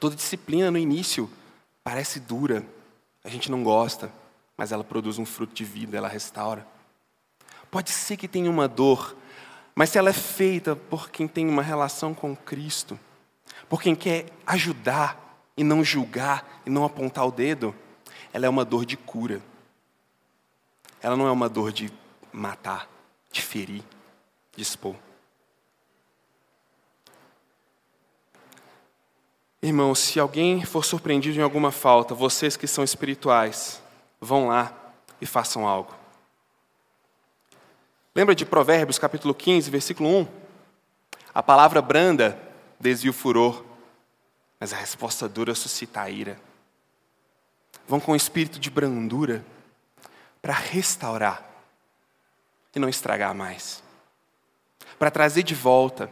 Toda 0.00 0.16
disciplina 0.16 0.70
no 0.70 0.78
início 0.78 1.30
parece 1.84 2.18
dura, 2.18 2.66
a 3.22 3.28
gente 3.28 3.50
não 3.50 3.62
gosta, 3.62 4.10
mas 4.56 4.72
ela 4.72 4.82
produz 4.82 5.18
um 5.18 5.26
fruto 5.26 5.54
de 5.54 5.64
vida, 5.64 5.96
ela 5.96 6.08
restaura. 6.08 6.66
Pode 7.70 7.90
ser 7.90 8.16
que 8.16 8.26
tenha 8.26 8.50
uma 8.50 8.66
dor, 8.66 9.14
mas 9.74 9.90
se 9.90 9.98
ela 9.98 10.08
é 10.08 10.14
feita 10.14 10.74
por 10.74 11.10
quem 11.10 11.28
tem 11.28 11.46
uma 11.46 11.62
relação 11.62 12.14
com 12.14 12.34
Cristo, 12.34 12.98
por 13.68 13.82
quem 13.82 13.94
quer 13.94 14.26
ajudar 14.46 15.38
e 15.56 15.62
não 15.62 15.84
julgar 15.84 16.62
e 16.64 16.70
não 16.70 16.84
apontar 16.84 17.26
o 17.26 17.30
dedo, 17.30 17.74
ela 18.32 18.46
é 18.46 18.48
uma 18.48 18.64
dor 18.64 18.86
de 18.86 18.96
cura. 18.96 19.42
Ela 21.02 21.16
não 21.16 21.26
é 21.26 21.30
uma 21.30 21.48
dor 21.48 21.70
de 21.70 21.92
matar, 22.32 22.88
de 23.30 23.42
ferir 23.42 23.84
dispor. 24.56 24.94
Irmãos, 29.64 29.98
se 29.98 30.20
alguém 30.20 30.62
for 30.62 30.84
surpreendido 30.84 31.38
em 31.38 31.42
alguma 31.42 31.72
falta, 31.72 32.14
vocês 32.14 32.54
que 32.54 32.66
são 32.66 32.84
espirituais, 32.84 33.80
vão 34.20 34.48
lá 34.48 34.70
e 35.22 35.24
façam 35.24 35.66
algo. 35.66 35.94
Lembra 38.14 38.34
de 38.34 38.44
Provérbios 38.44 38.98
capítulo 38.98 39.34
15, 39.34 39.70
versículo 39.70 40.10
1? 40.20 40.28
A 41.34 41.42
palavra 41.42 41.80
branda 41.80 42.38
desvia 42.78 43.10
o 43.10 43.14
furor, 43.14 43.64
mas 44.60 44.74
a 44.74 44.76
resposta 44.76 45.26
dura 45.26 45.54
suscita 45.54 46.02
a 46.02 46.10
ira. 46.10 46.38
Vão 47.88 47.98
com 47.98 48.12
o 48.12 48.16
espírito 48.16 48.60
de 48.60 48.68
brandura 48.68 49.42
para 50.42 50.52
restaurar 50.52 51.42
e 52.76 52.78
não 52.78 52.90
estragar 52.90 53.34
mais 53.34 53.82
para 54.98 55.10
trazer 55.10 55.42
de 55.42 55.54
volta 55.54 56.10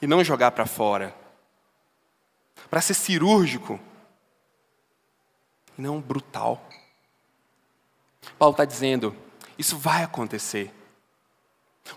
e 0.00 0.06
não 0.06 0.24
jogar 0.24 0.52
para 0.52 0.66
fora, 0.66 1.14
para 2.68 2.80
ser 2.80 2.94
cirúrgico 2.94 3.80
não 5.76 6.00
brutal. 6.00 6.62
Paulo 8.38 8.52
está 8.52 8.64
dizendo: 8.64 9.16
isso 9.58 9.78
vai 9.78 10.02
acontecer, 10.02 10.72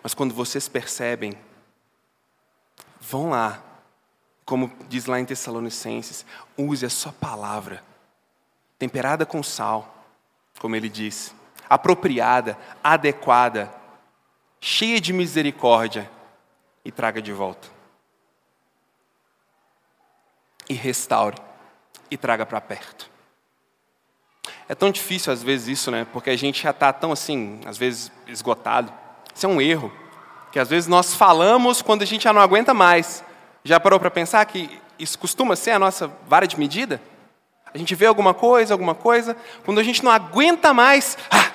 mas 0.02 0.14
quando 0.14 0.34
vocês 0.34 0.68
percebem, 0.70 1.38
vão 3.00 3.30
lá, 3.30 3.62
como 4.46 4.72
diz 4.88 5.06
lá 5.06 5.20
em 5.20 5.26
Tessalonicenses, 5.26 6.26
use 6.58 6.86
a 6.86 6.90
sua 6.90 7.12
palavra, 7.12 7.84
temperada 8.80 9.26
com 9.26 9.44
sal, 9.44 10.06
como 10.60 10.76
ele 10.76 10.90
diz, 10.90 11.36
apropriada, 11.70 12.58
adequada 12.84 13.74
cheia 14.62 15.02
de 15.02 15.12
misericórdia, 15.12 16.10
e 16.86 16.92
traga 16.92 17.22
de 17.22 17.32
volta. 17.32 17.73
E 20.74 20.76
restaure, 20.76 21.38
e 22.10 22.18
traga 22.18 22.48
para 22.48 22.60
perto. 22.60 23.08
É 24.68 24.74
tão 24.74 24.90
difícil 24.90 25.32
às 25.32 25.44
vezes 25.44 25.68
isso, 25.68 25.92
né? 25.92 26.08
Porque 26.12 26.32
a 26.32 26.36
gente 26.36 26.64
já 26.64 26.72
está 26.72 26.92
tão 26.92 27.12
assim, 27.12 27.62
às 27.64 27.78
vezes 27.78 28.12
esgotado. 28.26 28.92
Isso 29.36 29.46
é 29.46 29.50
um 29.50 29.62
erro. 29.62 29.94
Que 30.52 30.58
às 30.58 30.68
vezes 30.72 30.88
nós 30.88 31.14
falamos 31.14 31.84
quando 31.84 32.02
a 32.02 32.06
gente 32.06 32.24
já 32.24 32.34
não 32.34 32.42
aguenta 32.42 32.74
mais. 32.74 33.24
Já 33.64 33.80
parou 33.80 34.00
para 34.00 34.10
pensar 34.10 34.44
que 34.48 34.82
isso 34.98 35.20
costuma 35.20 35.56
ser 35.56 35.70
a 35.70 35.78
nossa 35.78 36.08
vara 36.28 36.48
de 36.48 36.58
medida? 36.58 37.00
A 37.72 37.78
gente 37.78 37.94
vê 37.94 38.08
alguma 38.08 38.34
coisa, 38.34 38.74
alguma 38.74 38.96
coisa, 38.96 39.38
quando 39.64 39.80
a 39.80 39.84
gente 39.84 40.04
não 40.04 40.12
aguenta 40.12 40.74
mais, 40.74 41.20
ah, 41.30 41.52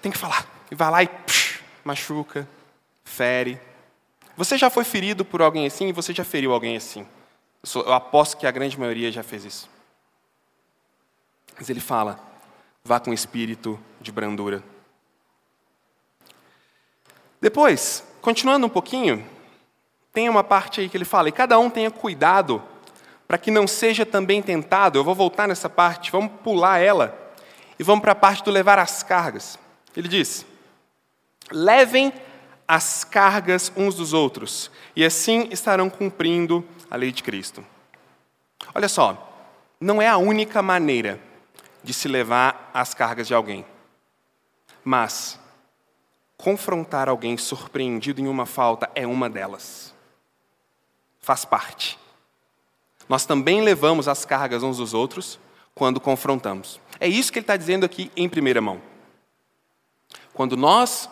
tem 0.00 0.12
que 0.12 0.18
falar. 0.18 0.46
E 0.70 0.76
vai 0.76 0.88
lá 0.88 1.02
e 1.02 1.10
machuca, 1.82 2.46
fere. 3.02 3.60
Você 4.36 4.56
já 4.56 4.70
foi 4.70 4.84
ferido 4.84 5.24
por 5.24 5.42
alguém 5.42 5.66
assim 5.66 5.88
e 5.88 5.92
você 5.92 6.14
já 6.14 6.22
feriu 6.22 6.52
alguém 6.52 6.76
assim. 6.76 7.04
Eu 7.62 7.92
aposto 7.92 8.36
que 8.36 8.46
a 8.46 8.50
grande 8.50 8.78
maioria 8.78 9.12
já 9.12 9.22
fez 9.22 9.44
isso. 9.44 9.70
Mas 11.56 11.70
ele 11.70 11.80
fala: 11.80 12.18
vá 12.82 12.98
com 12.98 13.12
espírito 13.12 13.78
de 14.00 14.10
brandura. 14.10 14.62
Depois, 17.40 18.04
continuando 18.20 18.66
um 18.66 18.70
pouquinho, 18.70 19.26
tem 20.12 20.28
uma 20.28 20.42
parte 20.42 20.80
aí 20.80 20.88
que 20.88 20.96
ele 20.96 21.04
fala: 21.04 21.28
e 21.28 21.32
cada 21.32 21.58
um 21.58 21.70
tenha 21.70 21.90
cuidado 21.90 22.62
para 23.28 23.38
que 23.38 23.50
não 23.50 23.66
seja 23.66 24.04
também 24.04 24.42
tentado. 24.42 24.98
Eu 24.98 25.04
vou 25.04 25.14
voltar 25.14 25.46
nessa 25.46 25.70
parte, 25.70 26.10
vamos 26.10 26.32
pular 26.42 26.78
ela 26.78 27.18
e 27.78 27.84
vamos 27.84 28.02
para 28.02 28.12
a 28.12 28.16
parte 28.16 28.44
do 28.44 28.50
levar 28.50 28.78
as 28.78 29.02
cargas. 29.02 29.58
Ele 29.96 30.08
diz: 30.08 30.44
Levem 31.50 32.12
as 32.74 33.04
cargas 33.04 33.70
uns 33.76 33.96
dos 33.96 34.14
outros, 34.14 34.70
e 34.96 35.04
assim 35.04 35.46
estarão 35.50 35.90
cumprindo 35.90 36.66
a 36.90 36.96
lei 36.96 37.12
de 37.12 37.22
Cristo. 37.22 37.62
Olha 38.74 38.88
só, 38.88 39.46
não 39.78 40.00
é 40.00 40.08
a 40.08 40.16
única 40.16 40.62
maneira 40.62 41.20
de 41.84 41.92
se 41.92 42.08
levar 42.08 42.70
as 42.72 42.94
cargas 42.94 43.26
de 43.26 43.34
alguém, 43.34 43.66
mas 44.82 45.38
confrontar 46.38 47.10
alguém 47.10 47.36
surpreendido 47.36 48.22
em 48.22 48.26
uma 48.26 48.46
falta 48.46 48.90
é 48.94 49.06
uma 49.06 49.28
delas. 49.28 49.94
Faz 51.20 51.44
parte. 51.44 51.98
Nós 53.06 53.26
também 53.26 53.60
levamos 53.60 54.08
as 54.08 54.24
cargas 54.24 54.62
uns 54.62 54.78
dos 54.78 54.94
outros 54.94 55.38
quando 55.74 56.00
confrontamos. 56.00 56.80
É 56.98 57.06
isso 57.06 57.30
que 57.30 57.38
ele 57.38 57.44
está 57.44 57.58
dizendo 57.58 57.84
aqui 57.84 58.10
em 58.16 58.30
primeira 58.30 58.62
mão. 58.62 58.80
Quando 60.32 60.56
nós 60.56 61.10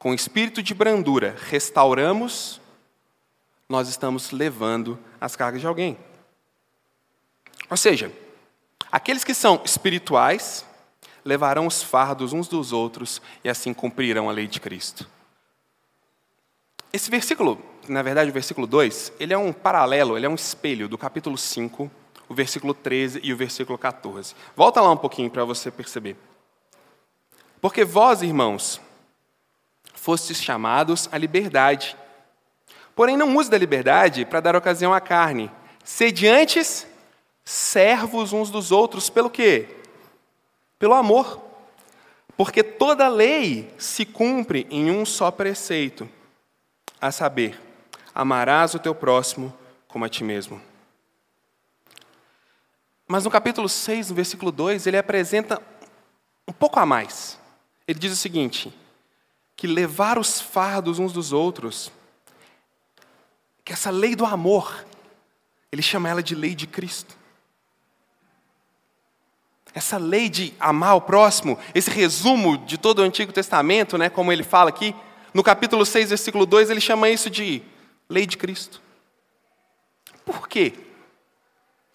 com 0.00 0.14
espírito 0.14 0.62
de 0.62 0.72
brandura, 0.72 1.36
restauramos, 1.38 2.58
nós 3.68 3.86
estamos 3.86 4.30
levando 4.30 4.98
as 5.20 5.36
cargas 5.36 5.60
de 5.60 5.66
alguém. 5.66 5.98
Ou 7.68 7.76
seja, 7.76 8.10
aqueles 8.90 9.22
que 9.22 9.34
são 9.34 9.60
espirituais 9.62 10.64
levarão 11.22 11.66
os 11.66 11.82
fardos 11.82 12.32
uns 12.32 12.48
dos 12.48 12.72
outros 12.72 13.20
e 13.44 13.50
assim 13.50 13.74
cumprirão 13.74 14.30
a 14.30 14.32
lei 14.32 14.46
de 14.46 14.58
Cristo. 14.58 15.06
Esse 16.90 17.10
versículo, 17.10 17.62
na 17.86 18.00
verdade, 18.00 18.30
o 18.30 18.32
versículo 18.32 18.66
2, 18.66 19.12
ele 19.20 19.34
é 19.34 19.38
um 19.38 19.52
paralelo, 19.52 20.16
ele 20.16 20.24
é 20.24 20.30
um 20.30 20.34
espelho 20.34 20.88
do 20.88 20.96
capítulo 20.96 21.36
5, 21.36 21.90
o 22.26 22.34
versículo 22.34 22.72
13 22.72 23.20
e 23.22 23.34
o 23.34 23.36
versículo 23.36 23.76
14. 23.76 24.34
Volta 24.56 24.80
lá 24.80 24.90
um 24.90 24.96
pouquinho 24.96 25.30
para 25.30 25.44
você 25.44 25.70
perceber. 25.70 26.16
Porque 27.60 27.84
vós, 27.84 28.22
irmãos, 28.22 28.80
fostes 30.00 30.42
chamados 30.42 31.10
à 31.12 31.18
liberdade. 31.18 31.94
Porém, 32.96 33.18
não 33.18 33.36
use 33.36 33.50
da 33.50 33.58
liberdade 33.58 34.24
para 34.24 34.40
dar 34.40 34.56
ocasião 34.56 34.94
à 34.94 35.00
carne. 35.00 35.50
Sede 35.84 36.26
antes 36.26 36.86
servos 37.44 38.32
uns 38.32 38.50
dos 38.50 38.72
outros, 38.72 39.10
pelo 39.10 39.28
quê? 39.28 39.68
Pelo 40.78 40.94
amor. 40.94 41.44
Porque 42.34 42.62
toda 42.62 43.08
lei 43.08 43.70
se 43.76 44.06
cumpre 44.06 44.66
em 44.70 44.90
um 44.90 45.04
só 45.04 45.30
preceito 45.30 46.08
a 46.98 47.12
saber, 47.12 47.60
amarás 48.14 48.74
o 48.74 48.78
teu 48.78 48.94
próximo 48.94 49.52
como 49.86 50.06
a 50.06 50.08
ti 50.08 50.24
mesmo. 50.24 50.62
Mas 53.06 53.24
no 53.24 53.30
capítulo 53.30 53.68
6, 53.68 54.08
no 54.08 54.16
versículo 54.16 54.50
2, 54.50 54.86
ele 54.86 54.96
apresenta 54.96 55.60
um 56.48 56.52
pouco 56.52 56.80
a 56.80 56.86
mais. 56.86 57.38
Ele 57.86 57.98
diz 57.98 58.12
o 58.12 58.16
seguinte: 58.16 58.72
que 59.60 59.66
levar 59.66 60.18
os 60.18 60.40
fardos 60.40 60.98
uns 60.98 61.12
dos 61.12 61.34
outros, 61.34 61.92
que 63.62 63.74
essa 63.74 63.90
lei 63.90 64.16
do 64.16 64.24
amor, 64.24 64.86
ele 65.70 65.82
chama 65.82 66.08
ela 66.08 66.22
de 66.22 66.34
lei 66.34 66.54
de 66.54 66.66
Cristo. 66.66 67.14
Essa 69.74 69.98
lei 69.98 70.30
de 70.30 70.54
amar 70.58 70.96
o 70.96 71.02
próximo, 71.02 71.58
esse 71.74 71.90
resumo 71.90 72.56
de 72.56 72.78
todo 72.78 73.00
o 73.00 73.02
Antigo 73.02 73.34
Testamento, 73.34 73.98
né, 73.98 74.08
como 74.08 74.32
ele 74.32 74.42
fala 74.42 74.70
aqui, 74.70 74.96
no 75.34 75.42
capítulo 75.42 75.84
6, 75.84 76.08
versículo 76.08 76.46
2, 76.46 76.70
ele 76.70 76.80
chama 76.80 77.10
isso 77.10 77.28
de 77.28 77.62
lei 78.08 78.24
de 78.24 78.38
Cristo. 78.38 78.80
Por 80.24 80.48
quê? 80.48 80.72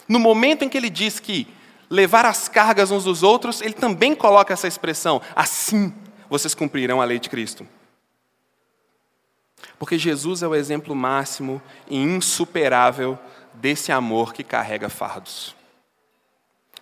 No 0.06 0.20
momento 0.20 0.64
em 0.64 0.68
que 0.68 0.78
ele 0.78 0.88
diz 0.88 1.18
que 1.18 1.48
levar 1.90 2.24
as 2.26 2.48
cargas 2.48 2.92
uns 2.92 3.02
dos 3.02 3.24
outros, 3.24 3.60
ele 3.60 3.74
também 3.74 4.14
coloca 4.14 4.54
essa 4.54 4.68
expressão: 4.68 5.20
assim 5.34 5.92
vocês 6.28 6.54
cumprirão 6.54 7.00
a 7.00 7.04
lei 7.04 7.18
de 7.18 7.28
Cristo. 7.28 7.66
Porque 9.78 9.98
Jesus 9.98 10.42
é 10.42 10.48
o 10.48 10.54
exemplo 10.54 10.94
máximo 10.94 11.60
e 11.88 11.96
insuperável 11.96 13.18
desse 13.54 13.92
amor 13.92 14.32
que 14.32 14.44
carrega 14.44 14.88
fardos. 14.88 15.54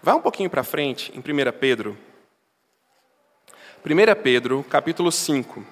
Vai 0.02 0.14
um 0.14 0.20
pouquinho 0.20 0.50
para 0.50 0.62
frente, 0.62 1.12
em 1.14 1.18
1 1.18 1.58
Pedro. 1.58 1.96
1 3.84 4.22
Pedro, 4.22 4.64
capítulo 4.64 5.10
5. 5.10 5.64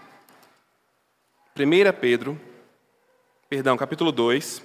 1 1.55 2.01
Pedro, 2.01 2.41
perdão, 3.49 3.77
capítulo 3.77 4.11
2, 4.11 4.63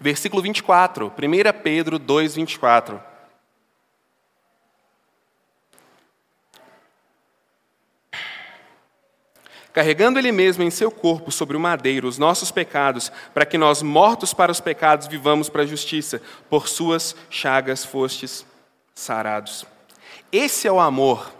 versículo 0.00 0.42
24. 0.42 1.08
1 1.08 1.62
Pedro 1.62 1.98
2, 1.98 2.34
24. 2.36 3.11
Carregando 9.72 10.18
Ele 10.18 10.32
mesmo 10.32 10.62
em 10.62 10.70
seu 10.70 10.90
corpo 10.90 11.30
sobre 11.30 11.56
o 11.56 11.60
madeiro 11.60 12.06
os 12.06 12.18
nossos 12.18 12.50
pecados, 12.50 13.10
para 13.32 13.46
que 13.46 13.56
nós, 13.56 13.82
mortos 13.82 14.34
para 14.34 14.52
os 14.52 14.60
pecados, 14.60 15.06
vivamos 15.06 15.48
para 15.48 15.62
a 15.62 15.66
justiça. 15.66 16.20
Por 16.50 16.68
Suas 16.68 17.16
chagas 17.30 17.84
fostes 17.84 18.44
sarados. 18.94 19.64
Esse 20.30 20.66
é 20.66 20.72
o 20.72 20.80
amor 20.80 21.32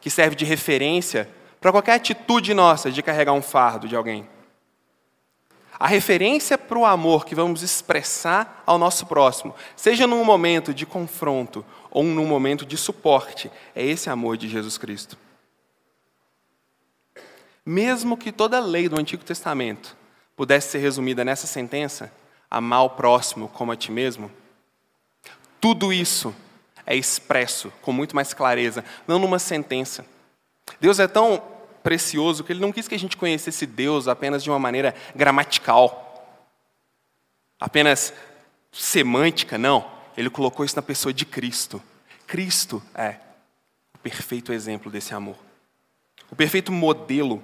que 0.00 0.10
serve 0.10 0.36
de 0.36 0.44
referência 0.44 1.28
para 1.60 1.72
qualquer 1.72 1.94
atitude 1.94 2.52
nossa 2.52 2.90
de 2.90 3.02
carregar 3.02 3.32
um 3.32 3.42
fardo 3.42 3.88
de 3.88 3.96
alguém. 3.96 4.28
A 5.78 5.88
referência 5.88 6.56
para 6.56 6.78
o 6.78 6.84
amor 6.84 7.24
que 7.24 7.34
vamos 7.34 7.62
expressar 7.62 8.62
ao 8.64 8.78
nosso 8.78 9.06
próximo, 9.06 9.54
seja 9.74 10.06
num 10.06 10.24
momento 10.24 10.72
de 10.72 10.86
confronto 10.86 11.64
ou 11.90 12.04
num 12.04 12.26
momento 12.26 12.64
de 12.64 12.76
suporte, 12.76 13.50
é 13.74 13.84
esse 13.84 14.08
amor 14.08 14.36
de 14.36 14.48
Jesus 14.48 14.78
Cristo. 14.78 15.18
Mesmo 17.64 18.16
que 18.16 18.30
toda 18.30 18.58
a 18.58 18.60
lei 18.60 18.88
do 18.88 18.98
Antigo 18.98 19.24
Testamento 19.24 19.96
pudesse 20.36 20.72
ser 20.72 20.78
resumida 20.78 21.24
nessa 21.24 21.46
sentença, 21.46 22.12
amar 22.50 22.82
o 22.82 22.90
próximo 22.90 23.48
como 23.48 23.72
a 23.72 23.76
ti 23.76 23.90
mesmo, 23.90 24.30
tudo 25.60 25.92
isso 25.92 26.34
é 26.84 26.94
expresso 26.94 27.72
com 27.80 27.92
muito 27.92 28.14
mais 28.14 28.34
clareza, 28.34 28.84
não 29.08 29.18
numa 29.18 29.38
sentença. 29.38 30.04
Deus 30.78 30.98
é 30.98 31.08
tão 31.08 31.42
precioso 31.82 32.44
que 32.44 32.52
Ele 32.52 32.60
não 32.60 32.72
quis 32.72 32.86
que 32.86 32.94
a 32.94 32.98
gente 32.98 33.16
conhecesse 33.16 33.64
Deus 33.64 34.08
apenas 34.08 34.42
de 34.42 34.50
uma 34.50 34.58
maneira 34.58 34.94
gramatical, 35.14 36.38
apenas 37.58 38.12
semântica, 38.70 39.56
não. 39.56 39.90
Ele 40.16 40.28
colocou 40.28 40.64
isso 40.64 40.76
na 40.76 40.82
pessoa 40.82 41.12
de 41.12 41.24
Cristo. 41.24 41.82
Cristo 42.26 42.82
é 42.94 43.16
o 43.94 43.98
perfeito 43.98 44.52
exemplo 44.52 44.90
desse 44.90 45.14
amor, 45.14 45.36
o 46.30 46.36
perfeito 46.36 46.70
modelo 46.70 47.42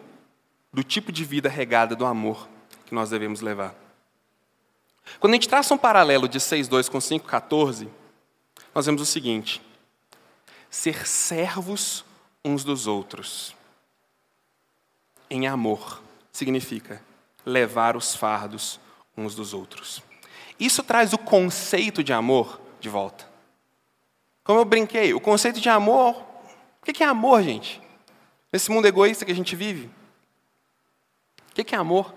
do 0.73 0.85
tipo 0.85 1.11
de 1.11 1.25
vida 1.25 1.49
regada 1.49 1.97
do 1.97 2.07
amor 2.07 2.49
que 2.87 2.95
nós 2.95 3.11
devemos 3.11 3.41
levar. 3.41 3.75
Quando 5.19 5.33
a 5.33 5.37
gente 5.37 5.49
traça 5.49 5.75
um 5.75 5.79
paralelo 5.79 6.29
de 6.29 6.39
6,2 6.39 6.91
com 6.91 6.99
5,14, 6.99 7.89
nós 8.75 8.87
vemos 8.87 9.03
o 9.03 9.07
seguinte: 9.07 9.61
ser 10.71 11.07
servos 11.07 12.05
uns 12.45 12.63
dos 12.63 12.87
outros. 12.87 13.55
Em 15.29 15.47
amor 15.47 16.03
significa 16.33 17.03
levar 17.45 17.97
os 17.97 18.15
fardos 18.15 18.81
uns 19.17 19.35
dos 19.35 19.55
outros. 19.55 20.03
Isso 20.59 20.83
traz 20.83 21.13
o 21.13 21.19
conceito 21.19 22.05
de 22.05 22.13
amor 22.13 22.61
de 22.81 22.89
volta. 22.89 23.29
Como 24.45 24.59
eu 24.59 24.65
brinquei, 24.65 25.15
o 25.15 25.21
conceito 25.21 25.61
de 25.61 25.69
amor. 25.69 26.17
O 26.81 26.93
que 26.93 27.03
é 27.03 27.07
amor, 27.07 27.43
gente? 27.43 27.81
Nesse 28.53 28.71
mundo 28.71 28.87
egoísta 28.87 29.25
que 29.25 29.33
a 29.33 29.35
gente 29.35 29.55
vive? 29.55 29.91
O 31.63 31.65
que 31.65 31.75
é 31.75 31.79
amor? 31.79 32.15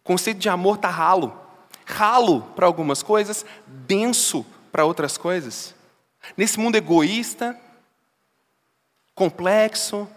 O 0.00 0.04
conceito 0.04 0.38
de 0.38 0.48
amor 0.48 0.76
está 0.76 0.88
ralo. 0.88 1.38
Ralo 1.86 2.42
para 2.54 2.66
algumas 2.66 3.02
coisas, 3.02 3.44
denso 3.66 4.44
para 4.70 4.84
outras 4.84 5.16
coisas. 5.18 5.74
Nesse 6.36 6.58
mundo 6.58 6.76
egoísta, 6.76 7.58
complexo, 9.14 10.08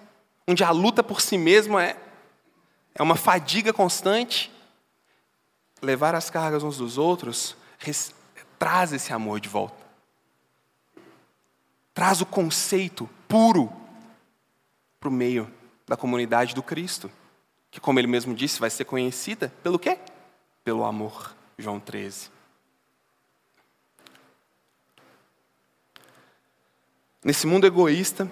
onde 0.48 0.64
a 0.64 0.72
luta 0.72 1.04
por 1.04 1.22
si 1.22 1.38
mesmo 1.38 1.78
é, 1.78 1.96
é 2.96 3.04
uma 3.04 3.16
fadiga 3.16 3.74
constante, 3.74 4.52
levar 5.82 6.16
as 6.16 6.30
cargas 6.30 6.64
uns 6.64 6.78
dos 6.78 6.98
outros 6.98 7.56
res, 7.78 8.14
traz 8.58 8.94
esse 8.94 9.14
amor 9.14 9.40
de 9.40 9.50
volta. 9.50 9.86
Traz 11.94 12.22
o 12.22 12.26
conceito 12.26 13.10
puro 13.28 13.72
para 15.00 15.10
o 15.10 15.12
meio 15.12 15.52
da 15.88 15.96
comunidade 15.96 16.56
do 16.56 16.64
Cristo, 16.64 17.12
que, 17.72 17.80
como 17.80 18.00
ele 18.00 18.08
mesmo 18.08 18.34
disse, 18.34 18.60
vai 18.60 18.70
ser 18.70 18.86
conhecida 18.86 19.54
pelo 19.64 19.80
quê? 19.80 20.00
Pelo 20.64 20.84
amor. 20.84 21.36
João 21.58 21.80
13. 21.80 22.30
Nesse 27.24 27.48
mundo 27.48 27.66
egoísta, 27.66 28.30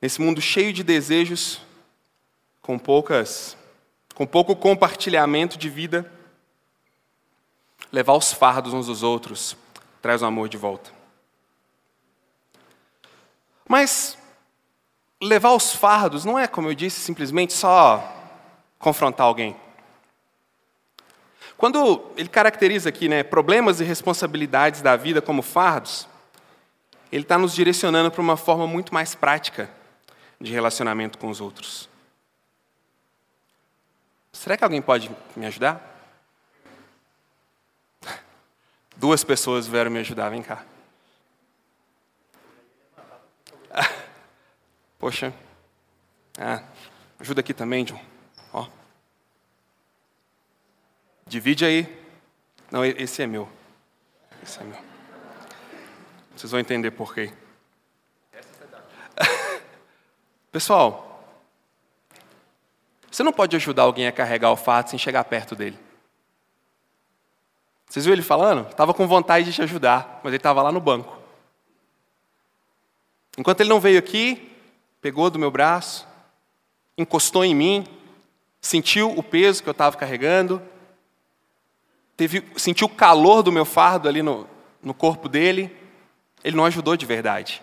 nesse 0.00 0.20
mundo 0.20 0.40
cheio 0.40 0.72
de 0.72 0.82
desejos, 0.82 1.60
com 2.62 2.78
poucas, 2.78 3.56
com 4.14 4.26
pouco 4.26 4.56
compartilhamento 4.56 5.58
de 5.58 5.68
vida, 5.68 6.10
levar 7.92 8.14
os 8.14 8.32
fardos 8.32 8.72
uns 8.72 8.86
dos 8.86 9.02
outros 9.02 9.56
traz 10.00 10.22
o 10.22 10.26
amor 10.26 10.48
de 10.48 10.56
volta. 10.56 10.90
Mas 13.68 14.18
levar 15.24 15.52
os 15.52 15.74
fardos 15.74 16.24
não 16.24 16.38
é, 16.38 16.46
como 16.46 16.68
eu 16.68 16.74
disse, 16.74 17.00
simplesmente 17.00 17.52
só 17.52 18.12
confrontar 18.78 19.26
alguém. 19.26 19.56
Quando 21.56 22.10
ele 22.16 22.28
caracteriza 22.28 22.90
aqui 22.90 23.08
né, 23.08 23.22
problemas 23.22 23.80
e 23.80 23.84
responsabilidades 23.84 24.82
da 24.82 24.96
vida 24.96 25.22
como 25.22 25.40
fardos, 25.40 26.06
ele 27.10 27.22
está 27.22 27.38
nos 27.38 27.54
direcionando 27.54 28.10
para 28.10 28.20
uma 28.20 28.36
forma 28.36 28.66
muito 28.66 28.92
mais 28.92 29.14
prática 29.14 29.70
de 30.38 30.52
relacionamento 30.52 31.16
com 31.16 31.30
os 31.30 31.40
outros. 31.40 31.88
Será 34.32 34.56
que 34.56 34.64
alguém 34.64 34.82
pode 34.82 35.10
me 35.34 35.46
ajudar? 35.46 35.92
Duas 38.96 39.24
pessoas 39.24 39.66
vieram 39.66 39.90
me 39.90 40.00
ajudar, 40.00 40.28
vem 40.28 40.42
cá. 40.42 40.64
Poxa. 45.04 45.34
Ah, 46.38 46.62
ajuda 47.20 47.40
aqui 47.40 47.52
também, 47.52 47.84
John. 47.84 48.00
Ó. 48.54 48.66
Divide 51.26 51.62
aí. 51.66 52.06
Não, 52.70 52.82
esse 52.82 53.22
é 53.22 53.26
meu. 53.26 53.46
Esse 54.42 54.60
é 54.60 54.64
meu. 54.64 54.78
Vocês 56.34 56.50
vão 56.50 56.58
entender 56.58 56.90
por 56.90 57.12
quê. 57.12 57.30
Pessoal, 60.50 61.22
você 63.10 63.22
não 63.22 63.30
pode 63.30 63.54
ajudar 63.56 63.82
alguém 63.82 64.06
a 64.06 64.12
carregar 64.12 64.52
o 64.52 64.56
fato 64.56 64.88
sem 64.88 64.98
chegar 64.98 65.22
perto 65.24 65.54
dele. 65.54 65.78
Vocês 67.90 68.06
viram 68.06 68.14
ele 68.14 68.22
falando? 68.22 68.70
Estava 68.70 68.94
com 68.94 69.06
vontade 69.06 69.44
de 69.44 69.52
te 69.52 69.60
ajudar, 69.60 70.22
mas 70.24 70.30
ele 70.30 70.38
estava 70.38 70.62
lá 70.62 70.72
no 70.72 70.80
banco. 70.80 71.18
Enquanto 73.36 73.60
ele 73.60 73.68
não 73.68 73.80
veio 73.80 73.98
aqui, 73.98 74.53
pegou 75.04 75.28
do 75.28 75.38
meu 75.38 75.50
braço, 75.50 76.08
encostou 76.96 77.44
em 77.44 77.54
mim, 77.54 77.86
sentiu 78.58 79.10
o 79.10 79.22
peso 79.22 79.62
que 79.62 79.68
eu 79.68 79.72
estava 79.72 79.98
carregando, 79.98 80.62
teve, 82.16 82.42
sentiu 82.56 82.86
o 82.86 82.90
calor 82.90 83.42
do 83.42 83.52
meu 83.52 83.66
fardo 83.66 84.08
ali 84.08 84.22
no, 84.22 84.48
no 84.82 84.94
corpo 84.94 85.28
dele, 85.28 85.70
ele 86.42 86.56
não 86.56 86.64
ajudou 86.64 86.96
de 86.96 87.04
verdade. 87.04 87.60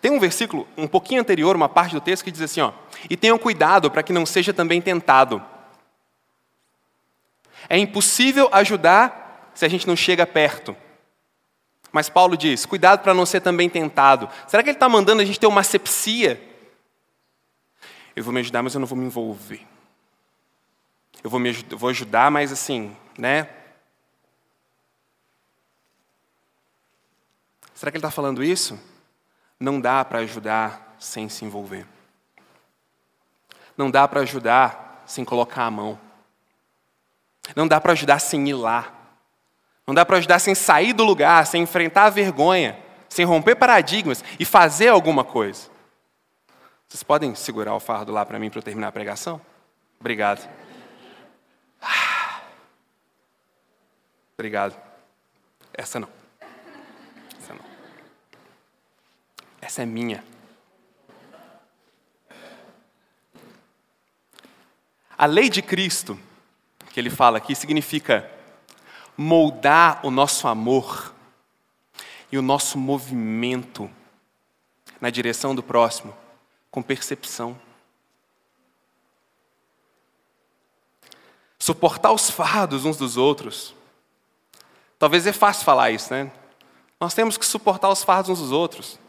Tem 0.00 0.10
um 0.10 0.18
versículo 0.18 0.66
um 0.78 0.88
pouquinho 0.88 1.20
anterior, 1.20 1.54
uma 1.54 1.68
parte 1.68 1.92
do 1.94 2.00
texto 2.00 2.24
que 2.24 2.30
diz 2.30 2.40
assim: 2.40 2.62
ó, 2.62 2.72
e 3.10 3.14
tenham 3.14 3.36
cuidado 3.36 3.90
para 3.90 4.02
que 4.02 4.14
não 4.14 4.24
seja 4.24 4.54
também 4.54 4.80
tentado. 4.80 5.44
É 7.68 7.76
impossível 7.76 8.48
ajudar 8.50 9.50
se 9.54 9.66
a 9.66 9.68
gente 9.68 9.86
não 9.86 9.94
chega 9.94 10.26
perto. 10.26 10.74
Mas 11.92 12.08
Paulo 12.08 12.36
diz: 12.36 12.64
cuidado 12.64 13.02
para 13.02 13.12
não 13.12 13.26
ser 13.26 13.40
também 13.40 13.68
tentado. 13.68 14.28
Será 14.48 14.62
que 14.62 14.70
ele 14.70 14.76
está 14.76 14.88
mandando 14.88 15.20
a 15.20 15.24
gente 15.24 15.38
ter 15.38 15.46
uma 15.46 15.60
asepsia? 15.60 16.40
Eu 18.16 18.24
vou 18.24 18.32
me 18.32 18.40
ajudar, 18.40 18.62
mas 18.62 18.74
eu 18.74 18.80
não 18.80 18.86
vou 18.86 18.98
me 18.98 19.04
envolver. 19.04 19.66
Eu 21.22 21.30
vou, 21.30 21.38
me, 21.38 21.52
vou 21.52 21.90
ajudar, 21.90 22.30
mas 22.30 22.50
assim, 22.50 22.96
né? 23.16 23.48
Será 27.74 27.90
que 27.90 27.96
ele 27.96 28.04
está 28.04 28.10
falando 28.10 28.42
isso? 28.42 28.78
Não 29.58 29.80
dá 29.80 30.04
para 30.04 30.20
ajudar 30.20 30.96
sem 30.98 31.28
se 31.28 31.44
envolver. 31.44 31.86
Não 33.76 33.90
dá 33.90 34.06
para 34.06 34.20
ajudar 34.20 35.02
sem 35.06 35.24
colocar 35.24 35.64
a 35.64 35.70
mão. 35.70 35.98
Não 37.56 37.66
dá 37.66 37.80
para 37.80 37.92
ajudar 37.92 38.18
sem 38.18 38.48
ir 38.48 38.54
lá. 38.54 39.01
Não 39.86 39.94
dá 39.94 40.04
para 40.04 40.18
ajudar 40.18 40.38
sem 40.38 40.54
sair 40.54 40.92
do 40.92 41.04
lugar, 41.04 41.46
sem 41.46 41.62
enfrentar 41.62 42.04
a 42.04 42.10
vergonha, 42.10 42.78
sem 43.08 43.24
romper 43.24 43.56
paradigmas 43.56 44.22
e 44.38 44.44
fazer 44.44 44.88
alguma 44.88 45.24
coisa. 45.24 45.70
Vocês 46.88 47.02
podem 47.02 47.34
segurar 47.34 47.74
o 47.74 47.80
fardo 47.80 48.12
lá 48.12 48.24
para 48.24 48.38
mim 48.38 48.50
para 48.50 48.58
eu 48.58 48.62
terminar 48.62 48.88
a 48.88 48.92
pregação? 48.92 49.40
Obrigado. 49.98 50.48
Obrigado. 54.36 54.76
Essa 55.72 55.98
não. 55.98 56.08
Essa 57.38 57.54
não. 57.54 57.64
Essa 59.60 59.82
é 59.82 59.86
minha. 59.86 60.22
A 65.16 65.26
lei 65.26 65.48
de 65.48 65.62
Cristo, 65.62 66.18
que 66.92 67.00
ele 67.00 67.10
fala 67.10 67.38
aqui, 67.38 67.54
significa 67.54 68.28
moldar 69.16 70.04
o 70.04 70.10
nosso 70.10 70.48
amor 70.48 71.14
e 72.30 72.38
o 72.38 72.42
nosso 72.42 72.78
movimento 72.78 73.90
na 75.00 75.10
direção 75.10 75.54
do 75.54 75.62
próximo 75.62 76.14
com 76.70 76.82
percepção. 76.82 77.58
Suportar 81.58 82.12
os 82.12 82.30
fardos 82.30 82.84
uns 82.84 82.96
dos 82.96 83.16
outros 83.16 83.74
Talvez 85.02 85.26
é 85.26 85.32
fácil 85.32 85.64
falar 85.64 85.90
isso, 85.90 86.14
né? 86.14 86.30
Nós 87.00 87.12
temos 87.12 87.36
que 87.36 87.44
suportar 87.44 87.88
os 87.88 88.04
fardos 88.04 88.30
uns 88.30 88.38
dos 88.38 88.52
outros. 88.52 89.00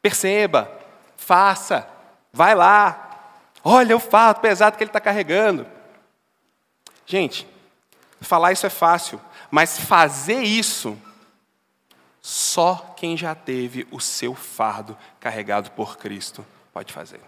Perceba, 0.00 0.72
faça, 1.18 1.86
vai 2.32 2.54
lá, 2.54 3.30
olha 3.62 3.94
o 3.94 4.00
fardo 4.00 4.40
pesado 4.40 4.78
que 4.78 4.82
ele 4.82 4.88
está 4.88 4.98
carregando. 4.98 5.66
Gente, 7.04 7.46
falar 8.20 8.52
isso 8.52 8.66
é 8.66 8.70
fácil, 8.70 9.20
mas 9.50 9.78
fazer 9.78 10.42
isso, 10.42 11.00
só 12.20 12.94
quem 12.96 13.16
já 13.16 13.34
teve 13.34 13.86
o 13.90 13.98
seu 14.00 14.34
fardo 14.34 14.96
carregado 15.18 15.70
por 15.70 15.96
Cristo 15.96 16.44
pode 16.72 16.92
fazer. 16.92 17.20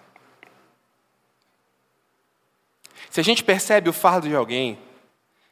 Se 3.10 3.20
a 3.20 3.24
gente 3.24 3.42
percebe 3.42 3.88
o 3.88 3.92
fardo 3.92 4.28
de 4.28 4.34
alguém, 4.34 4.78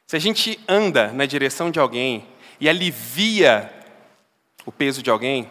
se 0.07 0.15
a 0.15 0.19
gente 0.19 0.59
anda 0.67 1.11
na 1.11 1.25
direção 1.25 1.71
de 1.71 1.79
alguém 1.79 2.27
e 2.59 2.67
alivia 2.67 3.71
o 4.65 4.71
peso 4.71 5.01
de 5.01 5.09
alguém, 5.09 5.49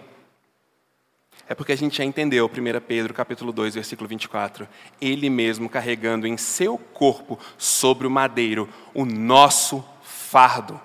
é 1.50 1.54
porque 1.56 1.72
a 1.72 1.76
gente 1.76 1.98
já 1.98 2.04
entendeu 2.04 2.46
1 2.46 2.80
Pedro 2.86 3.12
capítulo 3.12 3.50
2, 3.50 3.74
versículo 3.74 4.08
24. 4.08 4.68
Ele 5.00 5.28
mesmo 5.28 5.68
carregando 5.68 6.24
em 6.24 6.36
seu 6.36 6.78
corpo 6.78 7.36
sobre 7.58 8.06
o 8.06 8.10
madeiro 8.10 8.68
o 8.94 9.04
nosso 9.04 9.84
fardo. 10.00 10.80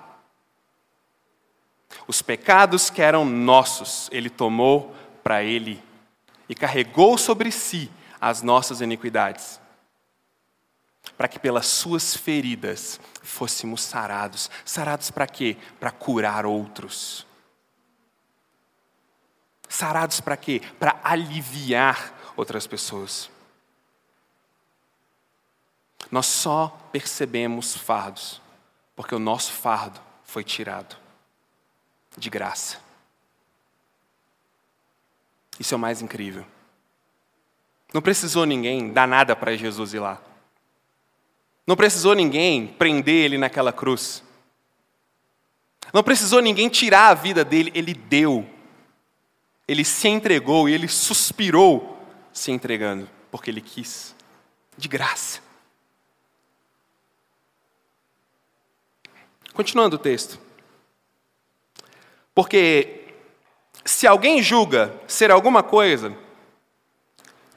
Os 2.08 2.20
pecados 2.20 2.90
que 2.90 3.00
eram 3.00 3.24
nossos, 3.24 4.08
ele 4.10 4.28
tomou 4.28 4.92
para 5.22 5.40
ele 5.44 5.80
e 6.48 6.54
carregou 6.56 7.16
sobre 7.16 7.52
si 7.52 7.88
as 8.20 8.42
nossas 8.42 8.80
iniquidades 8.80 9.60
para 11.16 11.28
que 11.28 11.38
pelas 11.38 11.66
suas 11.66 12.16
feridas 12.16 12.98
fôssemos 13.22 13.82
sarados. 13.82 14.50
Sarados 14.64 15.12
para 15.12 15.28
quê? 15.28 15.56
Para 15.78 15.92
curar 15.92 16.44
outros. 16.44 17.24
Sarados 19.76 20.22
para 20.22 20.38
quê? 20.38 20.62
Para 20.78 20.98
aliviar 21.04 22.32
outras 22.34 22.66
pessoas. 22.66 23.30
Nós 26.10 26.24
só 26.24 26.68
percebemos 26.90 27.76
fardos 27.76 28.40
porque 28.94 29.14
o 29.14 29.18
nosso 29.18 29.52
fardo 29.52 30.00
foi 30.24 30.42
tirado 30.42 30.96
de 32.16 32.30
graça. 32.30 32.80
Isso 35.60 35.74
é 35.74 35.76
o 35.76 35.78
mais 35.78 36.00
incrível. 36.00 36.46
Não 37.92 38.00
precisou 38.00 38.46
ninguém 38.46 38.90
dar 38.94 39.06
nada 39.06 39.36
para 39.36 39.58
Jesus 39.58 39.92
ir 39.92 39.98
lá. 39.98 40.22
Não 41.66 41.76
precisou 41.76 42.14
ninguém 42.14 42.66
prender 42.66 43.26
ele 43.26 43.36
naquela 43.36 43.74
cruz. 43.74 44.22
Não 45.92 46.02
precisou 46.02 46.40
ninguém 46.40 46.70
tirar 46.70 47.08
a 47.08 47.14
vida 47.14 47.44
dele, 47.44 47.70
ele 47.74 47.92
deu. 47.92 48.55
Ele 49.66 49.84
se 49.84 50.08
entregou 50.08 50.68
e 50.68 50.72
ele 50.72 50.88
suspirou 50.88 51.98
se 52.32 52.50
entregando, 52.50 53.08
porque 53.30 53.50
ele 53.50 53.60
quis, 53.60 54.14
de 54.76 54.88
graça. 54.88 55.40
Continuando 59.52 59.96
o 59.96 59.98
texto. 59.98 60.38
Porque 62.34 63.04
se 63.84 64.06
alguém 64.06 64.42
julga 64.42 64.94
ser 65.06 65.30
alguma 65.30 65.62
coisa, 65.62 66.16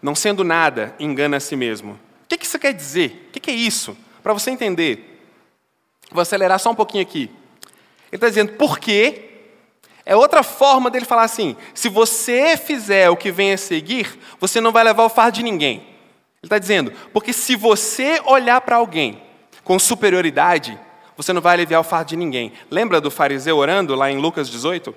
não 0.02 0.16
sendo 0.16 0.44
nada, 0.44 0.96
engana 1.00 1.38
a 1.38 1.40
si 1.40 1.56
mesmo 1.56 2.00
que, 2.30 2.38
que 2.38 2.46
isso 2.46 2.60
quer 2.60 2.74
dizer? 2.74 3.28
O 3.28 3.32
que, 3.32 3.40
que 3.40 3.52
é 3.52 3.56
isso? 3.56 3.98
Para 4.22 4.34
você 4.34 4.52
entender, 4.52 5.20
vou 6.12 6.22
acelerar 6.22 6.60
só 6.60 6.70
um 6.70 6.76
pouquinho 6.76 7.02
aqui. 7.02 7.32
Ele 8.12 8.18
está 8.18 8.30
dizendo, 8.30 8.54
porque 8.54 9.29
é 10.10 10.16
outra 10.16 10.42
forma 10.42 10.90
dele 10.90 11.06
falar 11.06 11.22
assim: 11.22 11.56
se 11.72 11.88
você 11.88 12.58
fizer 12.58 13.12
o 13.12 13.16
que 13.16 13.32
vem 13.32 13.54
a 13.54 13.58
seguir, 13.58 14.18
você 14.40 14.60
não 14.60 14.72
vai 14.72 14.84
levar 14.84 15.04
o 15.04 15.10
fardo 15.10 15.36
de 15.36 15.44
ninguém. 15.44 15.76
Ele 15.76 16.46
está 16.46 16.58
dizendo, 16.58 16.92
porque 17.14 17.32
se 17.32 17.56
você 17.56 18.20
olhar 18.26 18.60
para 18.62 18.78
alguém 18.78 19.22
com 19.64 19.78
superioridade, 19.78 20.80
você 21.16 21.32
não 21.32 21.42
vai 21.42 21.54
aliviar 21.54 21.82
o 21.82 21.84
fardo 21.84 22.10
de 22.10 22.16
ninguém. 22.16 22.52
Lembra 22.72 23.00
do 23.00 23.12
fariseu 23.12 23.58
orando 23.58 23.94
lá 23.94 24.10
em 24.10 24.18
Lucas 24.18 24.50
18? 24.50 24.96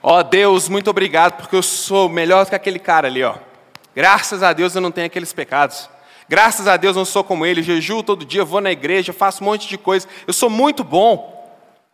Ó 0.00 0.20
oh, 0.20 0.22
Deus, 0.22 0.68
muito 0.68 0.88
obrigado, 0.88 1.36
porque 1.36 1.56
eu 1.56 1.64
sou 1.64 2.08
melhor 2.08 2.46
que 2.46 2.54
aquele 2.54 2.78
cara 2.78 3.08
ali, 3.08 3.24
ó. 3.24 3.34
Graças 3.92 4.44
a 4.44 4.52
Deus 4.52 4.76
eu 4.76 4.80
não 4.80 4.92
tenho 4.92 5.08
aqueles 5.08 5.32
pecados. 5.32 5.90
Graças 6.28 6.68
a 6.68 6.76
Deus 6.76 6.94
eu 6.94 7.00
não 7.00 7.04
sou 7.04 7.24
como 7.24 7.44
ele, 7.44 7.60
jejuo 7.60 8.04
todo 8.04 8.24
dia, 8.24 8.44
vou 8.44 8.60
na 8.60 8.70
igreja, 8.70 9.12
faço 9.12 9.42
um 9.42 9.46
monte 9.46 9.66
de 9.66 9.76
coisa. 9.76 10.06
Eu 10.28 10.32
sou 10.32 10.48
muito 10.48 10.84
bom. 10.84 11.41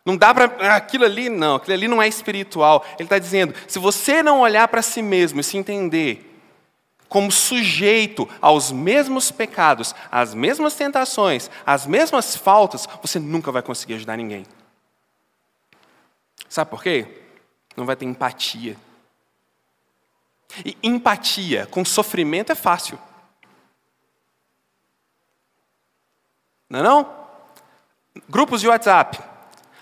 Não 0.09 0.17
dá 0.17 0.33
para. 0.33 0.45
Ah, 0.67 0.75
aquilo 0.77 1.05
ali, 1.05 1.29
não, 1.29 1.57
aquilo 1.57 1.75
ali 1.75 1.87
não 1.87 2.01
é 2.01 2.07
espiritual. 2.07 2.83
Ele 2.95 3.03
está 3.03 3.19
dizendo: 3.19 3.53
se 3.67 3.77
você 3.77 4.23
não 4.23 4.39
olhar 4.39 4.67
para 4.67 4.81
si 4.81 5.03
mesmo 5.03 5.39
e 5.39 5.43
se 5.43 5.55
entender 5.55 6.25
como 7.07 7.31
sujeito 7.31 8.27
aos 8.41 8.71
mesmos 8.71 9.29
pecados, 9.29 9.93
às 10.11 10.33
mesmas 10.33 10.73
tentações, 10.73 11.51
às 11.63 11.85
mesmas 11.85 12.35
faltas, 12.35 12.89
você 13.03 13.19
nunca 13.19 13.51
vai 13.51 13.61
conseguir 13.61 13.93
ajudar 13.95 14.17
ninguém. 14.17 14.47
Sabe 16.47 16.71
por 16.71 16.81
quê? 16.81 17.05
Não 17.77 17.85
vai 17.85 17.95
ter 17.95 18.05
empatia. 18.05 18.75
E 20.65 20.75
empatia 20.81 21.67
com 21.67 21.85
sofrimento 21.85 22.51
é 22.51 22.55
fácil. 22.55 22.97
Não 26.67 26.79
é 26.79 26.81
não? 26.81 27.15
Grupos 28.27 28.59
de 28.59 28.67
WhatsApp. 28.67 29.28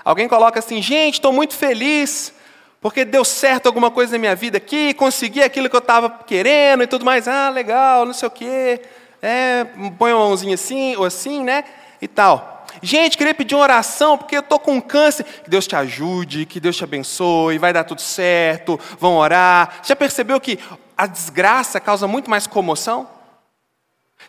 Alguém 0.07 0.25
coloca 0.29 0.57
assim, 0.57 0.81
gente, 0.81 1.15
estou 1.15 1.33
muito 1.33 1.53
feliz, 1.53 2.33
porque 2.79 3.03
deu 3.03 3.25
certo 3.25 3.65
alguma 3.67 3.91
coisa 3.91 4.13
na 4.13 4.17
minha 4.17 4.35
vida 4.37 4.55
aqui, 4.55 4.93
consegui 4.93 5.43
aquilo 5.43 5.69
que 5.69 5.75
eu 5.75 5.79
estava 5.81 6.09
querendo 6.09 6.81
e 6.81 6.87
tudo 6.87 7.03
mais. 7.03 7.27
Ah, 7.27 7.49
legal, 7.49 8.05
não 8.05 8.13
sei 8.13 8.25
o 8.25 8.31
quê. 8.31 8.79
É, 9.21 9.65
põe 9.97 10.13
uma 10.13 10.25
mãozinha 10.25 10.55
assim, 10.55 10.95
ou 10.95 11.03
assim, 11.03 11.43
né? 11.43 11.65
E 12.01 12.07
tal. 12.07 12.65
Gente, 12.81 13.17
queria 13.17 13.33
pedir 13.33 13.53
uma 13.55 13.63
oração 13.65 14.17
porque 14.17 14.37
eu 14.37 14.39
estou 14.39 14.57
com 14.57 14.81
câncer. 14.81 15.25
Que 15.25 15.49
Deus 15.49 15.67
te 15.67 15.75
ajude, 15.75 16.45
que 16.45 16.61
Deus 16.61 16.77
te 16.77 16.85
abençoe, 16.85 17.57
vai 17.57 17.73
dar 17.73 17.83
tudo 17.83 17.99
certo, 17.99 18.79
vão 18.97 19.17
orar. 19.17 19.81
Já 19.83 19.93
percebeu 19.93 20.39
que 20.39 20.57
a 20.97 21.05
desgraça 21.05 21.81
causa 21.81 22.07
muito 22.07 22.29
mais 22.29 22.47
comoção? 22.47 23.09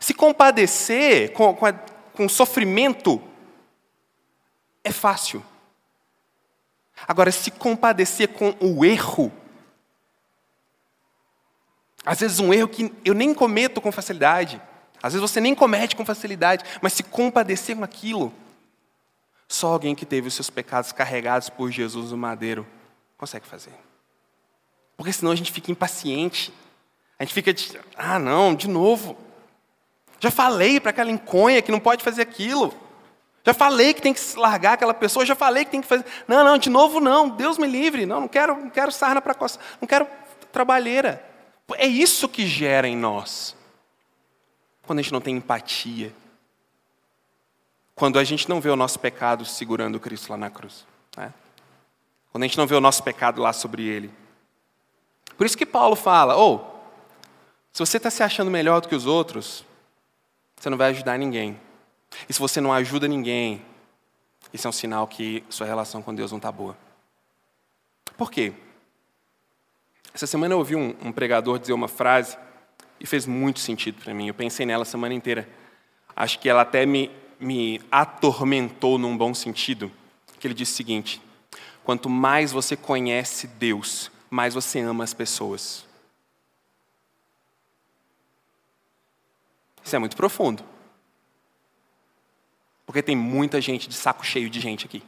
Se 0.01 0.13
compadecer 0.13 1.33
com, 1.35 1.55
com, 1.55 1.67
a, 1.67 1.73
com 2.17 2.29
sofrimento 2.29 3.23
é 4.83 4.91
fácil. 4.91 5.41
Agora, 7.07 7.31
se 7.31 7.51
compadecer 7.51 8.29
com 8.29 8.55
o 8.61 8.85
erro, 8.85 9.33
às 12.05 12.21
vezes 12.21 12.39
um 12.39 12.53
erro 12.53 12.69
que 12.69 12.93
eu 13.05 13.15
nem 13.15 13.35
cometo 13.35 13.81
com 13.81 13.93
facilidade, 13.93 14.61
às 15.03 15.13
vezes 15.13 15.31
você 15.31 15.41
nem 15.41 15.55
comete 15.55 15.95
com 15.95 16.05
facilidade, 16.05 16.65
mas 16.83 16.93
se 16.93 17.03
compadecer 17.03 17.77
com 17.77 17.85
aquilo, 17.85 18.33
só 19.49 19.69
alguém 19.69 19.95
que 19.95 20.05
teve 20.05 20.29
os 20.29 20.35
seus 20.35 20.51
pecados 20.51 20.93
carregados 20.93 21.49
por 21.49 21.71
Jesus 21.71 22.11
no 22.11 22.19
madeiro 22.19 22.67
consegue 23.17 23.47
fazer. 23.47 23.73
Porque 24.97 25.13
senão 25.13 25.33
a 25.33 25.37
gente 25.37 25.53
fica 25.53 25.71
impaciente. 25.71 26.53
A 27.19 27.25
gente 27.25 27.33
fica 27.33 27.55
de, 27.55 27.79
ah, 27.97 28.19
não, 28.19 28.55
de 28.55 28.69
novo. 28.69 29.17
Já 30.21 30.31
falei 30.31 30.81
para 30.81 30.91
aquela 30.91 31.11
enconha 31.11 31.63
que 31.63 31.71
não 31.71 31.81
pode 31.81 32.03
fazer 32.03 32.23
aquilo. 32.23 32.75
Já 33.45 33.55
falei 33.55 33.95
que 33.95 34.03
tem 34.03 34.13
que 34.13 34.21
largar 34.37 34.75
aquela 34.75 34.93
pessoa, 34.93 35.25
já 35.25 35.35
falei 35.35 35.65
que 35.65 35.71
tem 35.71 35.81
que 35.81 35.87
fazer. 35.87 36.05
Não, 36.27 36.45
não, 36.45 36.59
de 36.59 36.69
novo 36.69 37.01
não, 37.01 37.29
Deus 37.29 37.57
me 37.57 37.67
livre. 37.67 38.05
Não, 38.05 38.21
não 38.21 38.29
quero, 38.29 38.57
não 38.57 38.71
quero 38.71 38.93
sarna 38.93 39.21
para 39.23 39.35
costa, 39.35 39.59
não 39.81 39.89
quero 39.89 40.07
trabalheira. 40.53 41.25
É 41.75 41.87
isso 41.87 42.29
que 42.29 42.47
gera 42.47 42.89
em 42.89 42.97
nós 42.97 43.57
quando 44.89 45.01
a 45.01 45.03
gente 45.03 45.13
não 45.13 45.21
tem 45.21 45.37
empatia, 45.37 46.15
quando 47.95 48.19
a 48.19 48.25
gente 48.25 48.49
não 48.49 48.59
vê 48.59 48.71
o 48.71 48.77
nosso 48.77 48.99
pecado 48.99 49.45
segurando 49.45 50.01
Cristo 50.01 50.31
lá 50.31 50.37
na 50.39 50.49
cruz, 50.49 50.87
né? 51.15 51.31
quando 52.33 52.45
a 52.45 52.47
gente 52.47 52.57
não 52.57 52.67
vê 52.67 52.75
o 52.75 52.81
nosso 52.81 53.03
pecado 53.03 53.43
lá 53.43 53.53
sobre 53.53 53.87
Ele. 53.87 54.11
Por 55.37 55.45
isso 55.45 55.59
que 55.59 55.67
Paulo 55.67 55.95
fala: 55.95 56.37
ou, 56.37 56.57
oh, 56.57 56.79
se 57.71 57.81
você 57.81 57.99
está 57.99 58.11
se 58.11 58.23
achando 58.23 58.51
melhor 58.51 58.81
do 58.81 58.89
que 58.89 58.95
os 58.95 59.05
outros, 59.05 59.63
você 60.57 60.71
não 60.71 60.79
vai 60.79 60.91
ajudar 60.91 61.19
ninguém. 61.19 61.61
E 62.29 62.33
se 62.33 62.39
você 62.39 62.61
não 62.61 62.73
ajuda 62.73 63.07
ninguém, 63.09 63.63
isso 64.53 64.67
é 64.67 64.71
um 64.71 64.73
sinal 64.73 65.07
que 65.07 65.45
sua 65.49 65.67
relação 65.67 66.03
com 66.03 66.15
Deus 66.15 66.31
não 66.31 66.39
está 66.39 66.51
boa. 66.51 66.77
Por 68.17 68.31
quê? 68.31 68.53
Essa 70.13 70.27
semana 70.27 70.55
eu 70.55 70.59
ouvi 70.59 70.75
um, 70.75 70.95
um 71.03 71.13
pregador 71.13 71.59
dizer 71.59 71.73
uma 71.73 71.89
frase 71.89 72.37
e 72.99 73.07
fez 73.07 73.27
muito 73.27 73.61
sentido 73.61 74.03
para 74.03 74.15
mim. 74.15 74.27
Eu 74.27 74.35
pensei 74.35 74.67
nela 74.67 74.83
a 74.83 74.87
semana 74.87 75.15
inteira. 75.15 75.49
Acho 76.17 76.39
que 76.39 76.49
ela 76.49 76.63
até 76.63 76.85
me, 76.85 77.11
me 77.39 77.81
atormentou 77.91 78.99
num 78.99 79.17
bom 79.17 79.33
sentido. 79.33 79.93
Que 80.41 80.47
ele 80.47 80.55
disse 80.55 80.73
o 80.73 80.77
seguinte: 80.77 81.21
quanto 81.85 82.09
mais 82.09 82.51
você 82.51 82.77
conhece 82.77 83.47
Deus, 83.47 84.11
mais 84.31 84.55
você 84.55 84.81
ama 84.81 85.05
as 85.05 85.15
pessoas. 85.15 85.87
Isso 89.85 89.95
é 89.95 89.99
muito 89.99 90.17
profundo. 90.17 90.65
Porque 92.89 93.03
tem 93.03 93.15
muita 93.15 93.61
gente 93.61 93.87
de 93.87 93.95
saco 93.95 94.25
cheio 94.25 94.49
de 94.49 94.59
gente 94.61 94.87
aqui. 94.87 95.03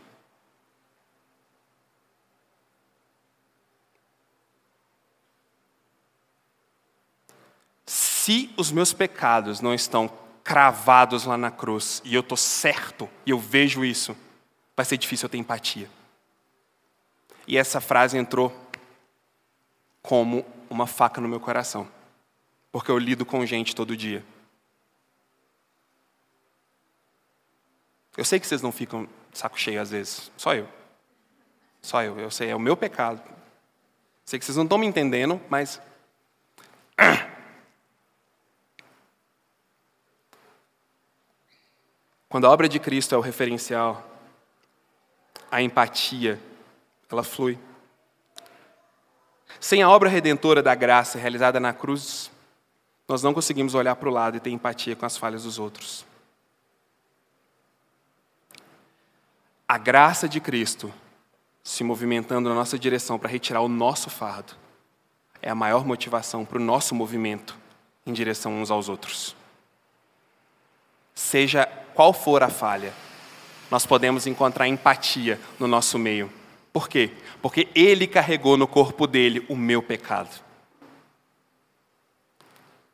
se 8.30 8.48
os 8.56 8.70
meus 8.70 8.92
pecados 8.92 9.60
não 9.60 9.74
estão 9.74 10.08
cravados 10.44 11.24
lá 11.24 11.36
na 11.36 11.50
cruz 11.50 12.00
e 12.04 12.14
eu 12.14 12.20
estou 12.20 12.36
certo 12.36 13.08
e 13.26 13.30
eu 13.30 13.38
vejo 13.40 13.84
isso, 13.84 14.16
vai 14.76 14.84
ser 14.86 14.96
difícil 14.98 15.26
eu 15.26 15.30
ter 15.30 15.38
empatia. 15.38 15.90
E 17.48 17.58
essa 17.58 17.80
frase 17.80 18.16
entrou 18.16 18.54
como 20.00 20.46
uma 20.68 20.86
faca 20.86 21.20
no 21.20 21.26
meu 21.26 21.40
coração, 21.40 21.88
porque 22.70 22.90
eu 22.90 22.98
lido 22.98 23.26
com 23.26 23.44
gente 23.44 23.74
todo 23.74 23.96
dia. 23.96 24.24
Eu 28.16 28.24
sei 28.24 28.40
que 28.40 28.46
vocês 28.46 28.62
não 28.62 28.72
ficam 28.72 29.08
saco 29.32 29.58
cheio 29.58 29.80
às 29.80 29.90
vezes, 29.90 30.30
só 30.36 30.54
eu. 30.54 30.68
Só 31.82 32.02
eu, 32.02 32.18
eu 32.18 32.30
sei, 32.30 32.50
é 32.50 32.56
o 32.56 32.60
meu 32.60 32.76
pecado. 32.76 33.22
Sei 34.24 34.38
que 34.38 34.44
vocês 34.44 34.56
não 34.56 34.64
estão 34.64 34.78
me 34.78 34.86
entendendo, 34.86 35.40
mas 35.48 35.80
Quando 42.30 42.46
a 42.46 42.50
obra 42.50 42.68
de 42.68 42.78
Cristo 42.78 43.12
é 43.12 43.18
o 43.18 43.20
referencial, 43.20 44.08
a 45.50 45.60
empatia, 45.60 46.38
ela 47.10 47.24
flui. 47.24 47.58
Sem 49.58 49.82
a 49.82 49.90
obra 49.90 50.08
redentora 50.08 50.62
da 50.62 50.72
graça 50.76 51.18
realizada 51.18 51.58
na 51.58 51.72
cruz, 51.72 52.30
nós 53.08 53.20
não 53.20 53.34
conseguimos 53.34 53.74
olhar 53.74 53.96
para 53.96 54.08
o 54.08 54.12
lado 54.12 54.36
e 54.36 54.40
ter 54.40 54.50
empatia 54.50 54.94
com 54.94 55.04
as 55.04 55.16
falhas 55.16 55.42
dos 55.42 55.58
outros. 55.58 56.06
A 59.70 59.78
graça 59.78 60.28
de 60.28 60.40
Cristo 60.40 60.92
se 61.62 61.84
movimentando 61.84 62.48
na 62.48 62.56
nossa 62.56 62.76
direção 62.76 63.16
para 63.20 63.30
retirar 63.30 63.60
o 63.60 63.68
nosso 63.68 64.10
fardo 64.10 64.54
é 65.40 65.48
a 65.48 65.54
maior 65.54 65.86
motivação 65.86 66.44
para 66.44 66.58
o 66.58 66.60
nosso 66.60 66.92
movimento 66.92 67.56
em 68.04 68.12
direção 68.12 68.60
uns 68.60 68.68
aos 68.68 68.88
outros. 68.88 69.36
Seja 71.14 71.66
qual 71.94 72.12
for 72.12 72.42
a 72.42 72.48
falha, 72.48 72.92
nós 73.70 73.86
podemos 73.86 74.26
encontrar 74.26 74.66
empatia 74.66 75.40
no 75.56 75.68
nosso 75.68 76.00
meio. 76.00 76.32
Por 76.72 76.88
quê? 76.88 77.12
Porque 77.40 77.68
Ele 77.72 78.08
carregou 78.08 78.56
no 78.56 78.66
corpo 78.66 79.06
dele 79.06 79.46
o 79.48 79.54
meu 79.54 79.80
pecado 79.80 80.36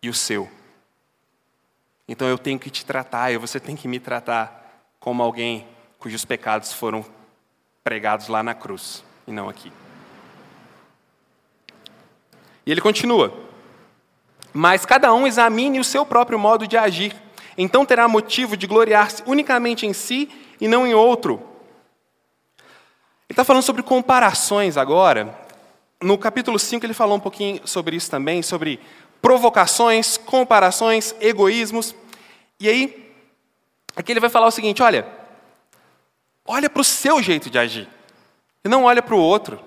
e 0.03 0.11
o 0.11 0.15
seu. 0.15 0.47
Então 2.07 2.29
eu 2.29 2.37
tenho 2.37 2.59
que 2.59 2.69
te 2.69 2.85
tratar, 2.85 3.33
e 3.33 3.39
você 3.39 3.59
tem 3.59 3.75
que 3.75 3.89
me 3.89 3.99
tratar 3.99 4.85
como 5.01 5.23
alguém 5.23 5.67
cujos 5.99 6.25
pecados 6.25 6.73
foram 6.73 7.05
pregados 7.85 8.29
lá 8.29 8.43
na 8.43 8.55
cruz 8.55 9.05
e 9.27 9.33
não 9.33 9.49
aqui. 9.49 9.73
E 12.65 12.71
ele 12.71 12.81
continua: 12.81 13.33
Mas 14.53 14.87
cada 14.87 15.13
um 15.13 15.27
examine 15.27 15.81
o 15.81 15.85
seu 15.85 16.05
próprio 16.05 16.39
modo 16.39 16.67
de 16.67 16.77
agir 16.77 17.15
então 17.57 17.87
terá 17.87 18.07
motivo 18.07 18.57
de 18.57 18.67
gloriar-se 18.67 19.23
unicamente 19.27 19.87
em 19.87 19.93
si 19.93 20.29
e 20.61 20.69
não 20.69 20.87
em 20.87 20.95
outro. 20.95 21.43
Ele 23.29 23.33
está 23.33 23.45
falando 23.45 23.63
sobre 23.63 23.83
comparações 23.83 24.77
agora. 24.77 25.35
No 26.01 26.19
capítulo 26.19 26.59
5 26.59 26.85
ele 26.85 26.93
falou 26.93 27.17
um 27.17 27.21
pouquinho 27.21 27.67
sobre 27.67 27.97
isso 27.97 28.11
também, 28.11 28.43
sobre 28.43 28.79
provocações, 29.23 30.19
comparações, 30.19 31.15
egoísmos. 31.21 31.95
E 32.61 32.69
aí, 32.69 33.15
aqui 33.97 34.13
ele 34.13 34.21
vai 34.21 34.31
falar 34.31 34.47
o 34.47 34.51
seguinte: 34.51 34.83
olha, 34.83 35.07
olha 36.47 36.71
para 36.71 36.81
o 36.81 36.85
seu 36.85 37.23
jeito 37.23 37.51
de 37.51 37.59
agir, 37.59 37.89
e 38.65 38.69
não 38.69 38.85
olha 38.85 39.03
para 39.03 39.15
o 39.15 39.21
outro. 39.21 39.61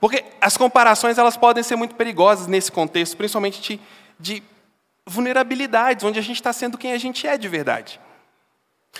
Porque 0.00 0.24
as 0.40 0.56
comparações 0.56 1.16
elas 1.16 1.36
podem 1.36 1.62
ser 1.62 1.76
muito 1.76 1.94
perigosas 1.94 2.46
nesse 2.46 2.70
contexto, 2.70 3.16
principalmente 3.16 3.60
de, 3.60 3.80
de 4.20 4.42
vulnerabilidades, 5.06 6.04
onde 6.04 6.18
a 6.18 6.22
gente 6.22 6.36
está 6.36 6.52
sendo 6.52 6.76
quem 6.76 6.92
a 6.92 6.98
gente 6.98 7.26
é 7.26 7.38
de 7.38 7.48
verdade. 7.48 7.98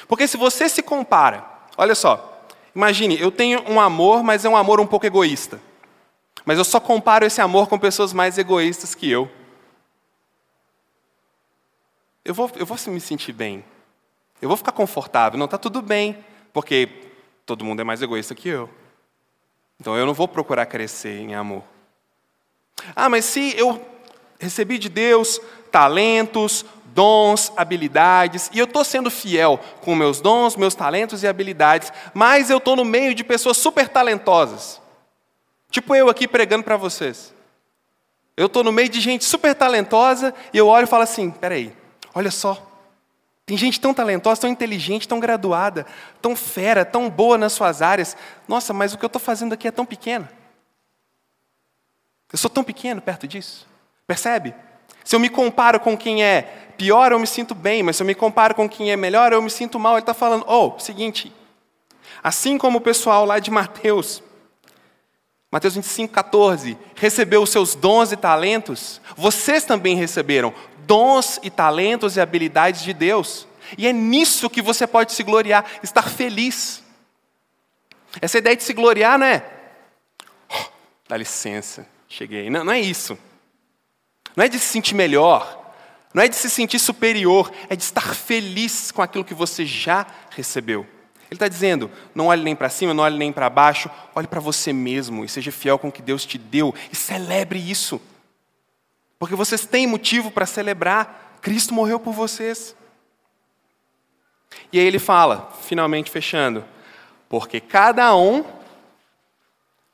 Porque 0.09 0.27
se 0.27 0.37
você 0.37 0.68
se 0.68 0.83
compara, 0.83 1.44
olha 1.77 1.94
só, 1.94 2.47
imagine, 2.75 3.20
eu 3.20 3.31
tenho 3.31 3.62
um 3.70 3.79
amor, 3.79 4.23
mas 4.23 4.44
é 4.44 4.49
um 4.49 4.57
amor 4.57 4.81
um 4.81 4.87
pouco 4.87 5.07
egoísta. 5.07 5.61
Mas 6.44 6.59
eu 6.59 6.64
só 6.64 6.81
comparo 6.81 7.25
esse 7.25 7.40
amor 7.40 7.68
com 7.68 7.79
pessoas 7.79 8.12
mais 8.12 8.37
egoístas 8.38 8.94
que 8.94 9.11
eu. 9.11 9.31
Eu 12.25 12.35
vou, 12.35 12.51
eu 12.57 12.66
vou 12.66 12.79
me 12.87 13.01
sentir 13.01 13.33
bem. 13.33 13.64
Eu 14.40 14.49
vou 14.49 14.57
ficar 14.57 14.73
confortável. 14.73 15.38
Não, 15.38 15.44
está 15.44 15.59
tudo 15.59 15.81
bem, 15.81 16.25
porque 16.53 17.04
todo 17.47 17.65
mundo 17.65 17.81
é 17.81 17.85
mais 17.85 18.03
egoísta 18.03 18.35
que 18.35 18.49
eu. 18.49 18.69
Então 19.81 19.97
eu 19.97 20.07
não 20.07 20.15
vou 20.15 20.29
procurar 20.29 20.67
crescer 20.67 21.21
em 21.21 21.35
amor. 21.35 21.63
Ah, 22.95 23.09
mas 23.09 23.25
se 23.25 23.55
eu 23.57 23.85
recebi 24.39 24.79
de 24.79 24.89
Deus 24.89 25.41
talentos, 25.71 26.65
dons, 26.87 27.53
habilidades, 27.57 28.49
e 28.53 28.59
eu 28.59 28.65
estou 28.65 28.85
sendo 28.85 29.11
fiel 29.11 29.59
com 29.81 29.95
meus 29.95 30.21
dons, 30.21 30.57
meus 30.57 30.75
talentos 30.75 31.23
e 31.23 31.27
habilidades, 31.27 31.93
mas 32.15 32.51
eu 32.51 32.59
estou 32.59 32.77
no 32.77 32.85
meio 32.85 33.15
de 33.15 33.25
pessoas 33.25 33.57
super 33.57 33.89
talentosas. 33.89 34.81
Tipo 35.71 35.95
eu 35.97 36.09
aqui 36.09 36.29
pregando 36.29 36.63
para 36.63 36.77
vocês. 36.77 37.35
Eu 38.37 38.47
estou 38.47 38.63
no 38.63 38.73
meio 38.73 38.89
de 38.89 39.01
gente 39.01 39.25
super 39.25 39.55
talentosa 39.55 40.33
e 40.53 40.59
eu 40.59 40.69
olho 40.69 40.85
e 40.85 40.89
falo 40.89 41.03
assim: 41.03 41.31
peraí, 41.31 41.77
olha 42.15 42.31
só, 42.31 42.74
Tem 43.47 43.57
gente 43.57 43.79
tão 43.79 43.93
talentosa, 43.93 44.41
tão 44.41 44.51
inteligente, 44.51 45.07
tão 45.07 45.21
graduada, 45.21 45.87
tão 46.23 46.35
fera, 46.35 46.85
tão 46.85 47.11
boa 47.11 47.37
nas 47.37 47.53
suas 47.53 47.83
áreas. 47.83 48.17
Nossa, 48.49 48.73
mas 48.73 48.95
o 48.95 48.99
que 48.99 49.05
eu 49.05 49.09
estou 49.09 49.21
fazendo 49.21 49.53
aqui 49.53 49.69
é 49.69 49.71
tão 49.71 49.85
pequeno. 49.85 50.27
Eu 52.33 52.39
sou 52.39 52.51
tão 52.51 52.65
pequeno 52.65 53.03
perto 53.03 53.29
disso. 53.29 53.67
Percebe? 54.07 54.55
Se 55.05 55.15
eu 55.15 55.21
me 55.21 55.29
comparo 55.29 55.79
com 55.79 55.97
quem 55.97 56.25
é 56.25 56.43
pior, 56.79 57.13
eu 57.13 57.19
me 57.19 57.27
sinto 57.27 57.55
bem, 57.55 57.83
mas 57.83 57.97
se 57.97 58.03
eu 58.03 58.07
me 58.07 58.15
comparo 58.15 58.55
com 58.55 58.69
quem 58.69 58.91
é 58.91 58.97
melhor, 58.97 59.33
eu 59.33 59.43
me 59.43 59.51
sinto 59.51 59.79
mal. 59.79 59.93
Ele 59.93 60.01
está 60.01 60.15
falando, 60.15 60.45
oh, 60.49 60.79
seguinte, 60.79 61.33
assim 62.23 62.57
como 62.57 62.79
o 62.79 62.81
pessoal 62.81 63.27
lá 63.27 63.39
de 63.39 63.51
Mateus, 63.51 64.23
Mateus 65.55 65.75
25, 65.75 66.13
14, 66.13 66.77
recebeu 66.97 67.43
os 67.43 67.51
seus 67.51 67.77
dons 67.77 68.11
e 68.11 68.17
talentos, 68.17 69.01
vocês 69.17 69.65
também 69.65 69.95
receberam 69.95 70.53
dons 70.87 71.38
e 71.42 71.51
talentos 71.51 72.16
e 72.16 72.20
habilidades 72.20 72.83
de 72.83 72.92
Deus. 72.92 73.47
E 73.79 73.87
é 73.87 73.92
nisso 73.92 74.51
que 74.51 74.62
você 74.62 74.87
pode 74.87 75.12
se 75.12 75.23
gloriar, 75.23 75.64
estar 75.83 76.09
feliz. 76.09 76.83
Essa 78.20 78.38
ideia 78.38 78.57
de 78.57 78.62
se 78.62 78.73
gloriar 78.73 79.18
não 79.18 79.27
é, 79.27 79.44
oh, 80.51 80.64
dá 81.09 81.16
licença, 81.16 81.87
cheguei. 82.09 82.49
Não, 82.49 82.64
não 82.64 82.73
é 82.73 82.81
isso. 82.81 83.18
Não 84.37 84.44
é 84.44 84.49
de 84.49 84.59
se 84.59 84.66
sentir 84.66 84.94
melhor, 84.94 85.73
não 86.12 86.23
é 86.23 86.29
de 86.29 86.37
se 86.37 86.51
sentir 86.51 86.79
superior, 86.79 87.53
é 87.68 87.77
de 87.77 87.83
estar 87.83 88.14
feliz 88.14 88.90
com 88.92 89.03
aquilo 89.03 89.25
que 89.25 89.35
você 89.35 89.64
já 89.64 90.07
recebeu. 90.31 90.87
Ele 91.31 91.37
está 91.37 91.49
dizendo: 91.49 91.90
não 92.14 92.27
olhe 92.27 92.42
nem 92.42 92.55
para 92.55 92.68
cima, 92.68 92.94
não 92.94 93.03
olhe 93.03 93.18
nem 93.18 93.33
para 93.33 93.51
baixo, 93.51 93.90
olhe 94.14 94.27
para 94.27 94.40
você 94.40 94.73
mesmo 94.73 95.25
e 95.25 95.29
seja 95.29 95.51
fiel 95.51 95.79
com 95.79 95.88
o 95.88 95.92
que 95.92 96.03
Deus 96.03 96.25
te 96.25 96.38
deu 96.38 96.75
e 96.92 96.97
celebre 96.97 97.59
isso. 97.59 98.01
Porque 99.18 99.35
vocês 99.35 99.64
têm 99.64 99.87
motivo 99.87 100.31
para 100.31 100.46
celebrar, 100.46 101.38
Cristo 101.40 101.74
morreu 101.74 101.98
por 102.00 102.12
vocês. 102.12 102.74
E 104.72 104.79
aí 104.79 104.87
ele 104.87 104.98
fala, 104.98 105.50
finalmente 105.62 106.11
fechando: 106.11 106.64
porque 107.29 107.61
cada 107.61 108.14
um 108.16 108.44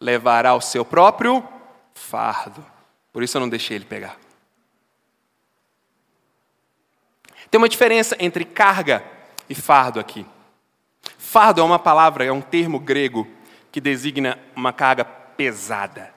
levará 0.00 0.54
o 0.54 0.60
seu 0.60 0.84
próprio 0.84 1.46
fardo. 1.94 2.64
Por 3.12 3.22
isso 3.22 3.36
eu 3.36 3.40
não 3.40 3.48
deixei 3.48 3.76
ele 3.76 3.84
pegar. 3.84 4.16
Tem 7.50 7.58
uma 7.58 7.68
diferença 7.68 8.16
entre 8.20 8.44
carga 8.44 9.04
e 9.48 9.54
fardo 9.54 9.98
aqui. 9.98 10.24
Fardo 11.18 11.60
é 11.60 11.64
uma 11.64 11.78
palavra, 11.78 12.24
é 12.24 12.32
um 12.32 12.40
termo 12.40 12.78
grego 12.78 13.26
que 13.72 13.80
designa 13.80 14.38
uma 14.54 14.72
carga 14.72 15.04
pesada, 15.04 16.12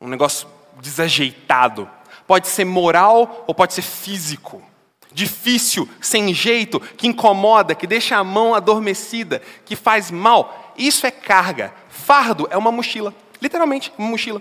um 0.00 0.08
negócio 0.08 0.48
desajeitado. 0.80 1.88
Pode 2.26 2.48
ser 2.48 2.64
moral 2.64 3.44
ou 3.46 3.54
pode 3.54 3.74
ser 3.74 3.82
físico. 3.82 4.62
Difícil, 5.12 5.88
sem 6.00 6.32
jeito, 6.32 6.78
que 6.78 7.08
incomoda, 7.08 7.74
que 7.74 7.86
deixa 7.86 8.16
a 8.16 8.22
mão 8.22 8.54
adormecida, 8.54 9.42
que 9.64 9.74
faz 9.74 10.10
mal. 10.10 10.72
Isso 10.76 11.06
é 11.06 11.10
carga. 11.10 11.74
Fardo 11.88 12.46
é 12.50 12.56
uma 12.56 12.70
mochila, 12.70 13.12
literalmente, 13.42 13.92
uma 13.98 14.08
mochila. 14.08 14.40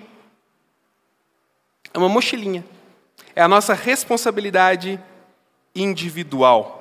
É 1.93 1.97
uma 1.97 2.09
mochilinha. 2.09 2.63
É 3.35 3.41
a 3.41 3.47
nossa 3.47 3.73
responsabilidade 3.73 4.99
individual. 5.73 6.79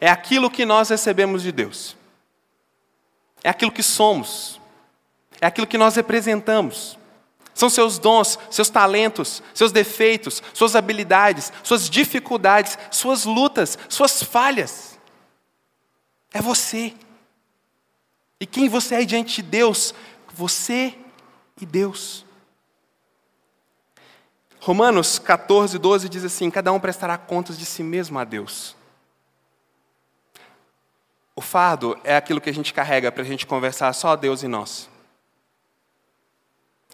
É 0.00 0.08
aquilo 0.08 0.50
que 0.50 0.64
nós 0.64 0.88
recebemos 0.88 1.42
de 1.42 1.52
Deus. 1.52 1.96
É 3.42 3.48
aquilo 3.48 3.70
que 3.70 3.82
somos. 3.82 4.60
É 5.40 5.46
aquilo 5.46 5.66
que 5.66 5.78
nós 5.78 5.96
representamos. 5.96 6.98
São 7.56 7.70
seus 7.70 7.98
dons, 7.98 8.38
seus 8.50 8.68
talentos, 8.68 9.42
seus 9.54 9.72
defeitos, 9.72 10.42
suas 10.52 10.76
habilidades, 10.76 11.50
suas 11.62 11.88
dificuldades, 11.88 12.78
suas 12.90 13.24
lutas, 13.24 13.78
suas 13.88 14.22
falhas. 14.22 15.00
É 16.34 16.42
você. 16.42 16.92
E 18.38 18.44
quem 18.44 18.68
você 18.68 18.96
é 18.96 19.04
diante 19.06 19.36
de 19.36 19.48
Deus? 19.48 19.94
Você 20.34 20.94
e 21.58 21.64
Deus. 21.64 22.26
Romanos 24.60 25.18
14, 25.18 25.78
12 25.78 26.10
diz 26.10 26.24
assim: 26.26 26.50
Cada 26.50 26.70
um 26.70 26.78
prestará 26.78 27.16
contas 27.16 27.56
de 27.56 27.64
si 27.64 27.82
mesmo 27.82 28.18
a 28.18 28.24
Deus. 28.24 28.76
O 31.34 31.40
fardo 31.40 31.98
é 32.04 32.18
aquilo 32.18 32.38
que 32.42 32.50
a 32.50 32.54
gente 32.54 32.74
carrega 32.74 33.10
para 33.10 33.22
a 33.22 33.26
gente 33.26 33.46
conversar 33.46 33.94
só 33.94 34.14
Deus 34.14 34.42
e 34.42 34.46
nós. 34.46 34.90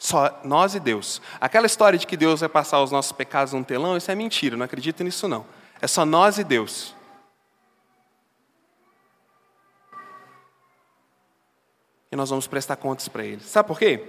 Só 0.02 0.40
nós 0.42 0.74
e 0.74 0.80
Deus. 0.80 1.22
Aquela 1.40 1.66
história 1.66 1.96
de 1.96 2.06
que 2.06 2.16
Deus 2.16 2.40
vai 2.40 2.48
passar 2.48 2.82
os 2.82 2.90
nossos 2.90 3.12
pecados 3.12 3.52
num 3.52 3.62
telão, 3.62 3.96
isso 3.96 4.10
é 4.10 4.14
mentira, 4.14 4.56
não 4.56 4.64
acredito 4.64 5.04
nisso 5.04 5.28
não. 5.28 5.46
É 5.80 5.86
só 5.86 6.04
nós 6.04 6.38
e 6.38 6.44
Deus. 6.44 6.94
E 12.10 12.16
nós 12.16 12.30
vamos 12.30 12.46
prestar 12.46 12.76
contas 12.76 13.06
para 13.06 13.24
Ele. 13.24 13.40
Sabe 13.42 13.68
por 13.68 13.78
quê? 13.78 14.04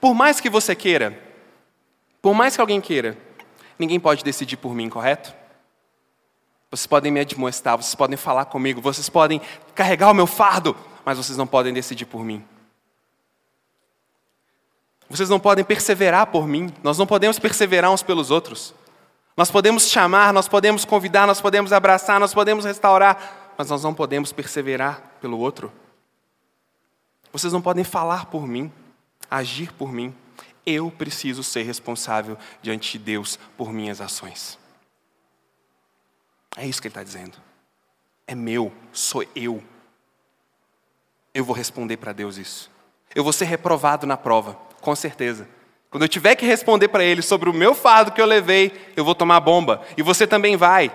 Por 0.00 0.14
mais 0.14 0.40
que 0.40 0.48
você 0.48 0.74
queira 0.74 1.30
por 2.22 2.34
mais 2.34 2.54
que 2.54 2.60
alguém 2.60 2.80
queira, 2.80 3.16
ninguém 3.78 3.98
pode 3.98 4.22
decidir 4.22 4.58
por 4.58 4.74
mim, 4.74 4.90
correto? 4.90 5.34
Vocês 6.70 6.86
podem 6.86 7.10
me 7.10 7.18
admoestar, 7.18 7.76
vocês 7.76 7.94
podem 7.94 8.16
falar 8.16 8.44
comigo, 8.44 8.80
vocês 8.80 9.08
podem 9.08 9.40
carregar 9.74 10.10
o 10.10 10.14
meu 10.14 10.26
fardo, 10.26 10.76
mas 11.04 11.16
vocês 11.16 11.36
não 11.36 11.46
podem 11.46 11.72
decidir 11.72 12.04
por 12.04 12.22
mim. 12.22 12.44
Vocês 15.10 15.28
não 15.28 15.40
podem 15.40 15.64
perseverar 15.64 16.28
por 16.28 16.46
mim, 16.46 16.72
nós 16.84 16.96
não 16.96 17.04
podemos 17.04 17.36
perseverar 17.36 17.90
uns 17.90 18.00
pelos 18.00 18.30
outros. 18.30 18.72
Nós 19.36 19.50
podemos 19.50 19.88
chamar, 19.88 20.32
nós 20.32 20.46
podemos 20.46 20.84
convidar, 20.84 21.26
nós 21.26 21.40
podemos 21.40 21.72
abraçar, 21.72 22.20
nós 22.20 22.32
podemos 22.32 22.64
restaurar, 22.64 23.54
mas 23.58 23.68
nós 23.68 23.82
não 23.82 23.92
podemos 23.92 24.32
perseverar 24.32 25.02
pelo 25.20 25.36
outro. 25.38 25.72
Vocês 27.32 27.52
não 27.52 27.60
podem 27.60 27.82
falar 27.82 28.26
por 28.26 28.46
mim, 28.46 28.72
agir 29.28 29.72
por 29.72 29.92
mim. 29.92 30.14
Eu 30.64 30.92
preciso 30.92 31.42
ser 31.42 31.64
responsável 31.64 32.38
diante 32.62 32.96
de 32.96 33.04
Deus 33.04 33.36
por 33.56 33.72
minhas 33.72 34.00
ações. 34.00 34.58
É 36.56 36.66
isso 36.66 36.80
que 36.80 36.86
ele 36.86 36.92
está 36.92 37.02
dizendo. 37.02 37.36
É 38.28 38.34
meu, 38.34 38.72
sou 38.92 39.24
eu. 39.34 39.60
Eu 41.34 41.44
vou 41.44 41.56
responder 41.56 41.96
para 41.96 42.12
Deus 42.12 42.36
isso. 42.36 42.70
Eu 43.12 43.24
vou 43.24 43.32
ser 43.32 43.46
reprovado 43.46 44.06
na 44.06 44.16
prova, 44.16 44.56
com 44.80 44.94
certeza. 44.94 45.48
Quando 45.90 46.04
eu 46.04 46.08
tiver 46.08 46.36
que 46.36 46.46
responder 46.46 46.88
para 46.88 47.02
Ele 47.02 47.20
sobre 47.20 47.50
o 47.50 47.52
meu 47.52 47.74
fardo 47.74 48.12
que 48.12 48.20
eu 48.20 48.26
levei, 48.26 48.92
eu 48.96 49.04
vou 49.04 49.14
tomar 49.14 49.40
bomba. 49.40 49.82
E 49.96 50.02
você 50.02 50.26
também 50.26 50.56
vai. 50.56 50.90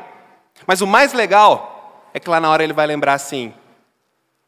Mas 0.65 0.81
o 0.81 0.87
mais 0.87 1.11
legal 1.11 2.09
é 2.13 2.19
que 2.19 2.29
lá 2.29 2.39
na 2.39 2.49
hora 2.49 2.63
ele 2.63 2.71
vai 2.71 2.87
lembrar 2.87 3.13
assim: 3.13 3.53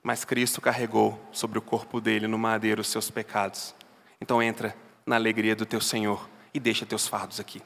Mas 0.01 0.23
Cristo 0.23 0.61
carregou 0.61 1.19
sobre 1.33 1.59
o 1.59 1.61
corpo 1.61 1.99
dele 1.99 2.27
no 2.27 2.37
madeiro 2.37 2.79
os 2.79 2.87
seus 2.87 3.11
pecados. 3.11 3.75
Então 4.21 4.41
entra 4.41 4.73
na 5.05 5.15
alegria 5.15 5.55
do 5.55 5.65
teu 5.65 5.81
Senhor 5.81 6.29
e 6.53 6.59
deixa 6.59 6.85
teus 6.85 7.07
fardos 7.07 7.39
aqui. 7.39 7.61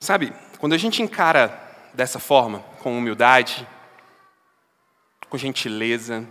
Sabe, 0.00 0.32
quando 0.58 0.74
a 0.74 0.78
gente 0.78 1.02
encara 1.02 1.60
dessa 1.92 2.20
forma, 2.20 2.60
com 2.80 2.96
humildade, 2.96 3.66
com 5.28 5.36
gentileza, 5.36 6.26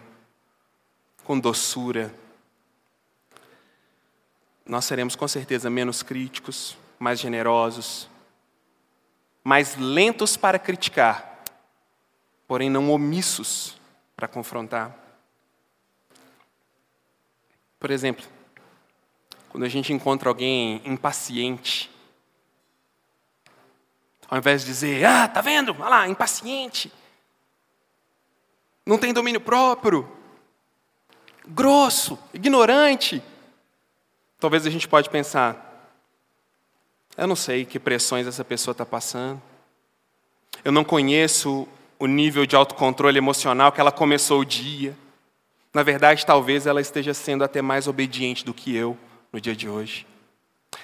com 1.23 1.39
doçura, 1.39 2.13
nós 4.65 4.85
seremos 4.85 5.15
com 5.15 5.27
certeza 5.27 5.69
menos 5.69 6.03
críticos, 6.03 6.77
mais 6.99 7.19
generosos, 7.19 8.09
mais 9.43 9.75
lentos 9.77 10.35
para 10.35 10.59
criticar 10.59 11.37
porém 12.47 12.69
não 12.69 12.89
omissos 12.91 13.75
para 14.15 14.27
confrontar. 14.27 14.95
Por 17.79 17.91
exemplo, 17.91 18.25
quando 19.49 19.65
a 19.65 19.69
gente 19.69 19.91
encontra 19.91 20.29
alguém 20.29 20.81
impaciente, 20.85 21.91
ao 24.29 24.37
invés 24.37 24.61
de 24.61 24.67
dizer, 24.67 25.05
ah, 25.05 25.27
tá 25.27 25.41
vendo? 25.41 25.73
Olha 25.73 25.89
lá, 25.89 26.07
impaciente, 26.07 26.91
não 28.87 28.97
tem 28.97 29.13
domínio 29.13 29.41
próprio, 29.41 30.09
grosso, 31.45 32.17
ignorante, 32.33 33.21
talvez 34.39 34.65
a 34.65 34.69
gente 34.69 34.87
pode 34.87 35.09
pensar, 35.09 35.91
eu 37.17 37.27
não 37.27 37.35
sei 37.35 37.65
que 37.65 37.79
pressões 37.79 38.25
essa 38.25 38.45
pessoa 38.45 38.71
está 38.71 38.85
passando, 38.85 39.41
eu 40.63 40.71
não 40.71 40.85
conheço 40.85 41.67
o 41.99 42.07
nível 42.07 42.45
de 42.45 42.55
autocontrole 42.55 43.17
emocional 43.17 43.73
que 43.73 43.81
ela 43.81 43.91
começou 43.91 44.39
o 44.39 44.45
dia. 44.45 44.95
Na 45.73 45.83
verdade, 45.83 46.25
talvez 46.25 46.65
ela 46.65 46.79
esteja 46.79 47.13
sendo 47.13 47.43
até 47.43 47.61
mais 47.61 47.87
obediente 47.87 48.45
do 48.45 48.53
que 48.53 48.75
eu 48.75 48.97
no 49.33 49.41
dia 49.41 49.55
de 49.55 49.67
hoje. 49.67 50.07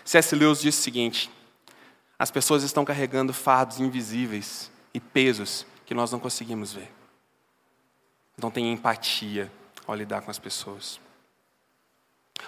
C.S. 0.03 0.35
Lewis 0.35 0.59
disse 0.59 0.79
o 0.79 0.83
seguinte: 0.83 1.29
as 2.17 2.29
pessoas 2.29 2.63
estão 2.63 2.83
carregando 2.83 3.33
fardos 3.33 3.79
invisíveis 3.79 4.71
e 4.93 4.99
pesos 4.99 5.65
que 5.85 5.93
nós 5.93 6.11
não 6.11 6.19
conseguimos 6.19 6.73
ver. 6.73 7.02
Não 8.37 8.51
tem 8.51 8.71
empatia 8.71 9.51
ao 9.85 9.95
lidar 9.95 10.21
com 10.21 10.31
as 10.31 10.39
pessoas. 10.39 10.99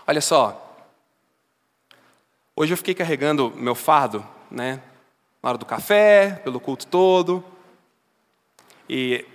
Olha 0.07 0.21
só, 0.21 0.65
Hoje 2.57 2.71
eu 2.71 2.77
fiquei 2.77 2.95
carregando 2.95 3.51
meu 3.53 3.75
fardo, 3.75 4.25
né? 4.49 4.79
Na 5.43 5.49
hora 5.49 5.57
do 5.57 5.65
café, 5.65 6.39
pelo 6.41 6.57
culto 6.57 6.88
todo. 6.88 7.43
E 8.88 9.25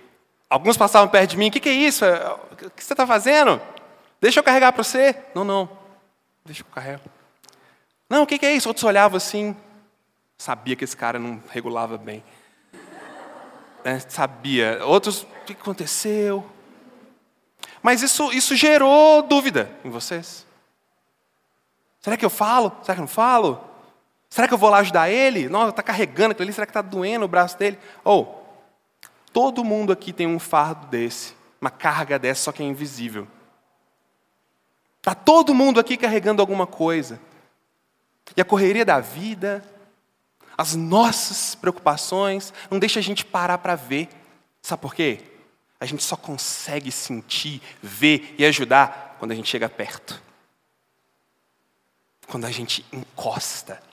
alguns 0.49 0.75
passavam 0.75 1.07
perto 1.07 1.31
de 1.31 1.37
mim: 1.37 1.49
o 1.49 1.51
que, 1.51 1.59
que 1.59 1.69
é 1.69 1.73
isso? 1.73 2.03
O 2.03 2.71
que 2.71 2.83
você 2.83 2.93
está 2.93 3.05
fazendo? 3.05 3.61
Deixa 4.19 4.39
eu 4.39 4.43
carregar 4.43 4.73
para 4.73 4.83
você. 4.83 5.15
Não, 5.35 5.43
não. 5.43 5.69
Deixa 6.43 6.63
eu 6.63 6.65
carregar. 6.73 6.99
Não, 8.09 8.23
o 8.23 8.27
que, 8.27 8.39
que 8.39 8.45
é 8.45 8.53
isso? 8.53 8.67
Outros 8.67 8.83
olhavam 8.83 9.17
assim. 9.17 9.55
Sabia 10.35 10.75
que 10.75 10.83
esse 10.83 10.97
cara 10.97 11.19
não 11.19 11.43
regulava 11.51 11.99
bem. 11.99 12.23
É, 13.83 13.99
sabia. 13.99 14.85
Outros, 14.85 15.23
o 15.23 15.45
que 15.45 15.53
aconteceu? 15.53 16.45
Mas 17.81 18.01
isso, 18.01 18.31
isso 18.31 18.55
gerou 18.55 19.23
dúvida 19.23 19.71
em 19.83 19.89
vocês. 19.89 20.45
Será 21.99 22.15
que 22.17 22.25
eu 22.25 22.29
falo? 22.29 22.71
Será 22.83 22.95
que 22.95 23.01
eu 23.01 23.03
não 23.03 23.07
falo? 23.07 23.61
Será 24.29 24.47
que 24.47 24.53
eu 24.53 24.57
vou 24.57 24.69
lá 24.69 24.79
ajudar 24.79 25.09
ele? 25.09 25.49
Não, 25.49 25.69
está 25.69 25.83
carregando 25.83 26.31
aquilo 26.31 26.45
ali, 26.45 26.53
será 26.53 26.65
que 26.65 26.71
está 26.71 26.81
doendo 26.81 27.25
o 27.25 27.27
braço 27.27 27.57
dele? 27.57 27.77
Ou, 28.03 28.23
oh, 28.23 29.07
todo 29.33 29.63
mundo 29.63 29.91
aqui 29.91 30.13
tem 30.13 30.25
um 30.25 30.39
fardo 30.39 30.87
desse, 30.87 31.35
uma 31.59 31.69
carga 31.69 32.17
dessa, 32.17 32.43
só 32.43 32.51
que 32.51 32.63
é 32.63 32.65
invisível. 32.65 33.27
Está 34.97 35.13
todo 35.13 35.53
mundo 35.53 35.79
aqui 35.79 35.97
carregando 35.97 36.41
alguma 36.41 36.65
coisa. 36.65 37.19
E 38.37 38.41
a 38.41 38.45
correria 38.45 38.85
da 38.85 38.99
vida, 38.99 39.63
as 40.57 40.75
nossas 40.75 41.55
preocupações, 41.55 42.53
não 42.69 42.79
deixa 42.79 42.99
a 42.99 43.03
gente 43.03 43.25
parar 43.25 43.57
para 43.57 43.75
ver. 43.75 44.09
Sabe 44.61 44.81
por 44.81 44.93
quê? 44.93 45.19
A 45.79 45.85
gente 45.85 46.03
só 46.03 46.15
consegue 46.15 46.91
sentir, 46.91 47.61
ver 47.81 48.35
e 48.37 48.45
ajudar 48.45 49.15
quando 49.19 49.31
a 49.31 49.35
gente 49.35 49.49
chega 49.49 49.67
perto 49.67 50.21
quando 52.31 52.45
a 52.45 52.51
gente 52.51 52.85
encosta, 52.93 53.83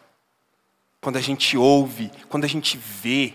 quando 1.00 1.16
a 1.16 1.20
gente 1.20 1.56
ouve, 1.56 2.08
quando 2.28 2.44
a 2.44 2.48
gente 2.48 2.78
vê. 2.78 3.32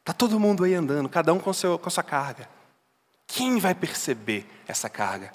Está 0.00 0.12
todo 0.12 0.40
mundo 0.40 0.64
aí 0.64 0.74
andando, 0.74 1.08
cada 1.08 1.32
um 1.32 1.38
com, 1.38 1.52
seu, 1.52 1.78
com 1.78 1.88
a 1.88 1.90
sua 1.90 2.02
carga. 2.02 2.48
Quem 3.28 3.60
vai 3.60 3.72
perceber 3.72 4.44
essa 4.66 4.90
carga? 4.90 5.32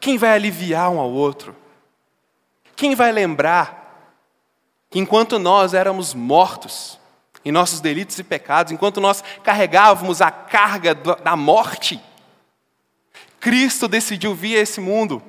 Quem 0.00 0.16
vai 0.16 0.30
aliviar 0.30 0.90
um 0.90 0.98
ao 0.98 1.10
outro? 1.10 1.54
Quem 2.74 2.94
vai 2.94 3.12
lembrar 3.12 3.81
que 4.92 4.98
enquanto 4.98 5.38
nós 5.38 5.72
éramos 5.72 6.12
mortos 6.12 7.00
em 7.42 7.50
nossos 7.50 7.80
delitos 7.80 8.18
e 8.18 8.22
pecados, 8.22 8.70
enquanto 8.70 9.00
nós 9.00 9.24
carregávamos 9.42 10.20
a 10.20 10.30
carga 10.30 10.94
da 10.94 11.34
morte, 11.34 11.98
Cristo 13.40 13.88
decidiu 13.88 14.34
vir 14.34 14.58
a 14.58 14.60
esse 14.60 14.82
mundo 14.82 15.22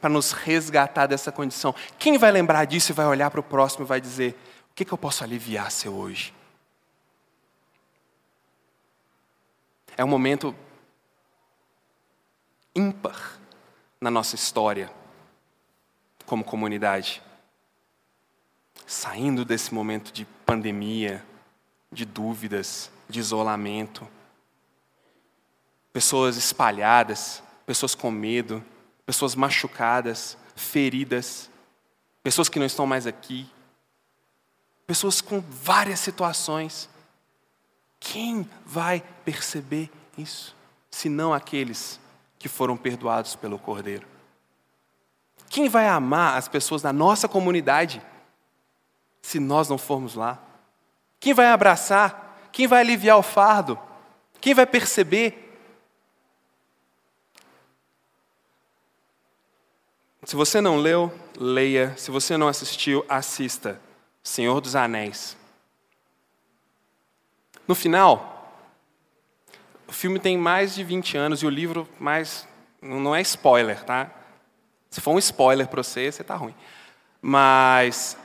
para 0.00 0.08
nos 0.08 0.30
resgatar 0.30 1.08
dessa 1.08 1.32
condição. 1.32 1.74
Quem 1.98 2.16
vai 2.16 2.30
lembrar 2.30 2.64
disso 2.64 2.92
e 2.92 2.94
vai 2.94 3.06
olhar 3.06 3.28
para 3.28 3.40
o 3.40 3.42
próximo 3.42 3.84
e 3.84 3.88
vai 3.88 4.00
dizer: 4.00 4.38
o 4.70 4.74
que, 4.74 4.84
que 4.84 4.92
eu 4.92 4.98
posso 4.98 5.24
aliviar 5.24 5.70
seu 5.72 5.92
hoje? 5.92 6.32
É 9.96 10.04
um 10.04 10.08
momento 10.08 10.54
ímpar 12.72 13.40
na 14.00 14.12
nossa 14.12 14.36
história 14.36 14.92
como 16.24 16.44
comunidade. 16.44 17.20
Saindo 18.86 19.44
desse 19.44 19.74
momento 19.74 20.12
de 20.12 20.24
pandemia, 20.46 21.24
de 21.90 22.04
dúvidas, 22.04 22.90
de 23.08 23.18
isolamento, 23.18 24.06
pessoas 25.92 26.36
espalhadas, 26.36 27.42
pessoas 27.64 27.94
com 27.94 28.10
medo, 28.10 28.64
pessoas 29.04 29.34
machucadas, 29.34 30.36
feridas, 30.54 31.50
pessoas 32.22 32.48
que 32.48 32.58
não 32.58 32.66
estão 32.66 32.86
mais 32.86 33.06
aqui, 33.06 33.48
pessoas 34.86 35.20
com 35.20 35.40
várias 35.40 36.00
situações. 36.00 36.88
Quem 37.98 38.48
vai 38.64 39.02
perceber 39.24 39.90
isso, 40.16 40.54
se 40.90 41.08
não 41.08 41.32
aqueles 41.32 41.98
que 42.38 42.48
foram 42.48 42.76
perdoados 42.76 43.34
pelo 43.34 43.58
Cordeiro? 43.58 44.06
Quem 45.48 45.68
vai 45.68 45.88
amar 45.88 46.36
as 46.36 46.48
pessoas 46.48 46.82
da 46.82 46.92
nossa 46.92 47.28
comunidade, 47.28 48.02
se 49.26 49.40
nós 49.40 49.68
não 49.68 49.76
formos 49.76 50.14
lá? 50.14 50.40
Quem 51.18 51.34
vai 51.34 51.46
abraçar? 51.46 52.38
Quem 52.52 52.68
vai 52.68 52.78
aliviar 52.78 53.18
o 53.18 53.24
fardo? 53.24 53.76
Quem 54.40 54.54
vai 54.54 54.64
perceber 54.64 55.42
Se 60.24 60.34
você 60.34 60.60
não 60.60 60.78
leu, 60.78 61.12
leia. 61.38 61.94
Se 61.96 62.10
você 62.10 62.36
não 62.36 62.48
assistiu, 62.48 63.04
assista. 63.08 63.80
Senhor 64.24 64.60
dos 64.60 64.74
Anéis. 64.74 65.36
No 67.66 67.76
final, 67.76 68.52
o 69.86 69.92
filme 69.92 70.18
tem 70.18 70.36
mais 70.36 70.74
de 70.74 70.82
20 70.82 71.16
anos 71.16 71.42
e 71.42 71.46
o 71.46 71.50
livro 71.50 71.88
mais. 72.00 72.46
Não 72.82 73.14
é 73.14 73.20
spoiler, 73.20 73.84
tá? 73.84 74.10
Se 74.90 75.00
for 75.00 75.12
um 75.12 75.18
spoiler 75.18 75.68
para 75.68 75.82
você, 75.82 76.10
você 76.10 76.22
está 76.22 76.34
ruim. 76.34 76.54
Mas, 77.22 78.16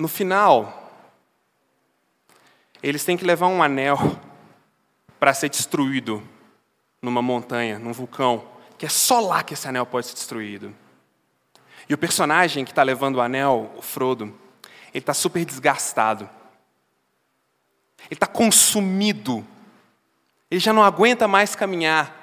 no 0.00 0.08
final, 0.08 0.90
eles 2.82 3.04
têm 3.04 3.18
que 3.18 3.24
levar 3.24 3.48
um 3.48 3.62
anel 3.62 3.98
para 5.18 5.34
ser 5.34 5.50
destruído 5.50 6.26
numa 7.02 7.20
montanha, 7.20 7.78
num 7.78 7.92
vulcão, 7.92 8.42
que 8.78 8.86
é 8.86 8.88
só 8.88 9.20
lá 9.20 9.42
que 9.42 9.52
esse 9.52 9.68
anel 9.68 9.84
pode 9.84 10.06
ser 10.06 10.14
destruído. 10.14 10.74
E 11.86 11.92
o 11.92 11.98
personagem 11.98 12.64
que 12.64 12.72
está 12.72 12.82
levando 12.82 13.16
o 13.16 13.20
anel, 13.20 13.70
o 13.76 13.82
Frodo, 13.82 14.34
ele 14.94 15.02
está 15.02 15.12
super 15.12 15.44
desgastado. 15.44 16.24
Ele 18.06 18.14
está 18.14 18.26
consumido. 18.26 19.46
Ele 20.50 20.60
já 20.60 20.72
não 20.72 20.82
aguenta 20.82 21.28
mais 21.28 21.54
caminhar. 21.54 22.19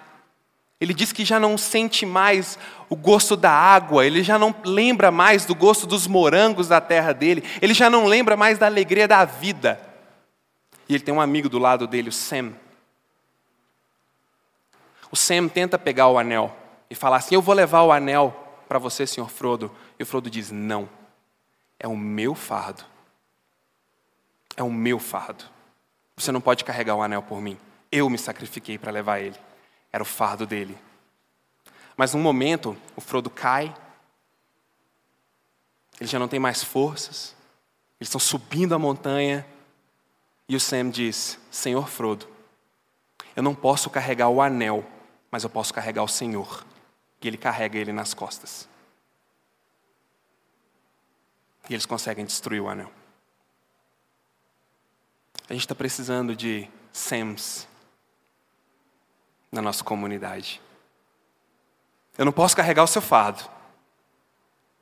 Ele 0.79 0.93
diz 0.93 1.11
que 1.11 1.25
já 1.25 1.39
não 1.39 1.57
sente 1.57 2.05
mais 2.05 2.57
o 2.87 2.95
gosto 2.95 3.35
da 3.35 3.51
água, 3.51 4.05
ele 4.05 4.23
já 4.23 4.37
não 4.37 4.53
lembra 4.63 5.09
mais 5.09 5.43
do 5.45 5.55
gosto 5.55 5.87
dos 5.87 6.05
morangos 6.05 6.67
da 6.67 6.79
terra 6.79 7.13
dele, 7.13 7.43
ele 7.61 7.73
já 7.73 7.89
não 7.89 8.05
lembra 8.05 8.37
mais 8.37 8.59
da 8.59 8.67
alegria 8.67 9.07
da 9.07 9.25
vida. 9.25 9.81
E 10.87 10.93
ele 10.93 11.03
tem 11.03 11.13
um 11.13 11.21
amigo 11.21 11.49
do 11.49 11.57
lado 11.57 11.87
dele, 11.87 12.09
o 12.09 12.13
Sam. 12.13 12.53
O 15.11 15.15
Sam 15.15 15.47
tenta 15.47 15.79
pegar 15.79 16.07
o 16.07 16.17
anel 16.17 16.55
e 16.89 16.95
falar 16.95 17.17
assim: 17.17 17.35
Eu 17.35 17.41
vou 17.41 17.55
levar 17.55 17.81
o 17.81 17.91
anel 17.91 18.33
para 18.67 18.79
você, 18.79 19.05
senhor 19.07 19.29
Frodo. 19.29 19.71
E 19.97 20.03
o 20.03 20.05
Frodo 20.05 20.29
diz: 20.29 20.51
Não, 20.51 20.87
é 21.79 21.87
o 21.87 21.97
meu 21.97 22.35
fardo. 22.35 22.83
É 24.55 24.63
o 24.63 24.71
meu 24.71 24.99
fardo. 24.99 25.43
Você 26.15 26.31
não 26.31 26.41
pode 26.41 26.63
carregar 26.63 26.95
o 26.95 27.01
anel 27.01 27.21
por 27.21 27.41
mim. 27.41 27.57
Eu 27.91 28.09
me 28.09 28.17
sacrifiquei 28.17 28.77
para 28.77 28.91
levar 28.91 29.19
ele. 29.19 29.37
Era 29.91 30.03
o 30.03 30.05
fardo 30.05 30.45
dele. 30.45 30.77
Mas 31.95 32.13
num 32.13 32.21
momento, 32.21 32.77
o 32.95 33.01
Frodo 33.01 33.29
cai. 33.29 33.75
Ele 35.99 36.09
já 36.09 36.19
não 36.19 36.27
tem 36.27 36.39
mais 36.39 36.63
forças. 36.63 37.35
Eles 37.99 38.07
estão 38.09 38.19
subindo 38.19 38.75
a 38.75 38.79
montanha. 38.79 39.45
E 40.47 40.55
o 40.55 40.59
Sam 40.59 40.89
diz: 40.89 41.39
Senhor 41.49 41.89
Frodo, 41.89 42.27
eu 43.35 43.41
não 43.41 43.55
posso 43.55 43.89
carregar 43.89 44.29
o 44.29 44.41
anel, 44.41 44.85
mas 45.31 45.43
eu 45.43 45.49
posso 45.49 45.73
carregar 45.73 46.03
o 46.03 46.07
Senhor 46.07 46.65
e 47.21 47.27
ele 47.27 47.37
carrega 47.37 47.77
ele 47.77 47.91
nas 47.91 48.13
costas. 48.13 48.67
E 51.69 51.73
eles 51.73 51.85
conseguem 51.85 52.25
destruir 52.25 52.61
o 52.61 52.69
anel. 52.69 52.91
A 55.49 55.53
gente 55.53 55.63
está 55.63 55.75
precisando 55.75 56.35
de 56.35 56.69
SEMS 56.91 57.67
na 59.51 59.61
nossa 59.61 59.83
comunidade. 59.83 60.61
Eu 62.17 62.25
não 62.25 62.31
posso 62.31 62.55
carregar 62.55 62.83
o 62.83 62.87
seu 62.87 63.01
fardo, 63.01 63.43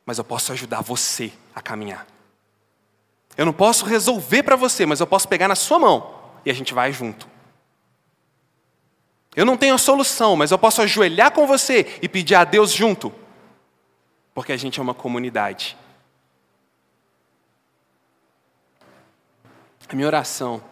mas 0.05 0.17
eu 0.17 0.23
posso 0.23 0.51
ajudar 0.51 0.81
você 0.81 1.31
a 1.53 1.61
caminhar. 1.61 2.07
Eu 3.37 3.45
não 3.45 3.53
posso 3.53 3.85
resolver 3.85 4.43
para 4.43 4.55
você, 4.55 4.85
mas 4.85 4.99
eu 4.99 5.07
posso 5.07 5.27
pegar 5.27 5.47
na 5.47 5.55
sua 5.55 5.77
mão 5.77 6.31
e 6.45 6.49
a 6.49 6.53
gente 6.53 6.73
vai 6.73 6.91
junto. 6.93 7.29
Eu 9.35 9.45
não 9.45 9.57
tenho 9.57 9.75
a 9.75 9.77
solução, 9.77 10.35
mas 10.37 10.51
eu 10.51 10.57
posso 10.57 10.81
ajoelhar 10.81 11.31
com 11.31 11.45
você 11.45 11.99
e 12.01 12.07
pedir 12.07 12.35
a 12.35 12.45
Deus 12.45 12.71
junto, 12.71 13.13
porque 14.33 14.53
a 14.53 14.57
gente 14.57 14.79
é 14.79 14.83
uma 14.83 14.93
comunidade. 14.93 15.77
A 19.89 19.93
minha 19.93 20.07
oração 20.07 20.63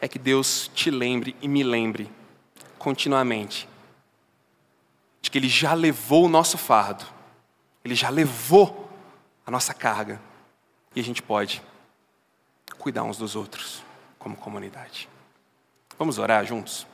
é 0.00 0.08
que 0.08 0.18
Deus 0.18 0.70
te 0.74 0.90
lembre 0.90 1.36
e 1.40 1.48
me 1.48 1.62
lembre 1.62 2.10
continuamente 2.80 3.68
de 5.20 5.30
que 5.30 5.36
Ele 5.36 5.50
já 5.50 5.74
levou 5.74 6.24
o 6.24 6.28
nosso 6.28 6.56
fardo, 6.56 7.04
Ele 7.84 7.94
já 7.94 8.08
levou 8.08 8.90
a 9.46 9.50
nossa 9.50 9.74
carga 9.74 10.20
e 10.96 11.00
a 11.00 11.04
gente 11.04 11.22
pode 11.22 11.62
cuidar 12.78 13.02
uns 13.02 13.18
dos 13.18 13.36
outros 13.36 13.82
como 14.18 14.34
comunidade. 14.34 15.08
Vamos 15.98 16.16
orar 16.18 16.46
juntos? 16.46 16.86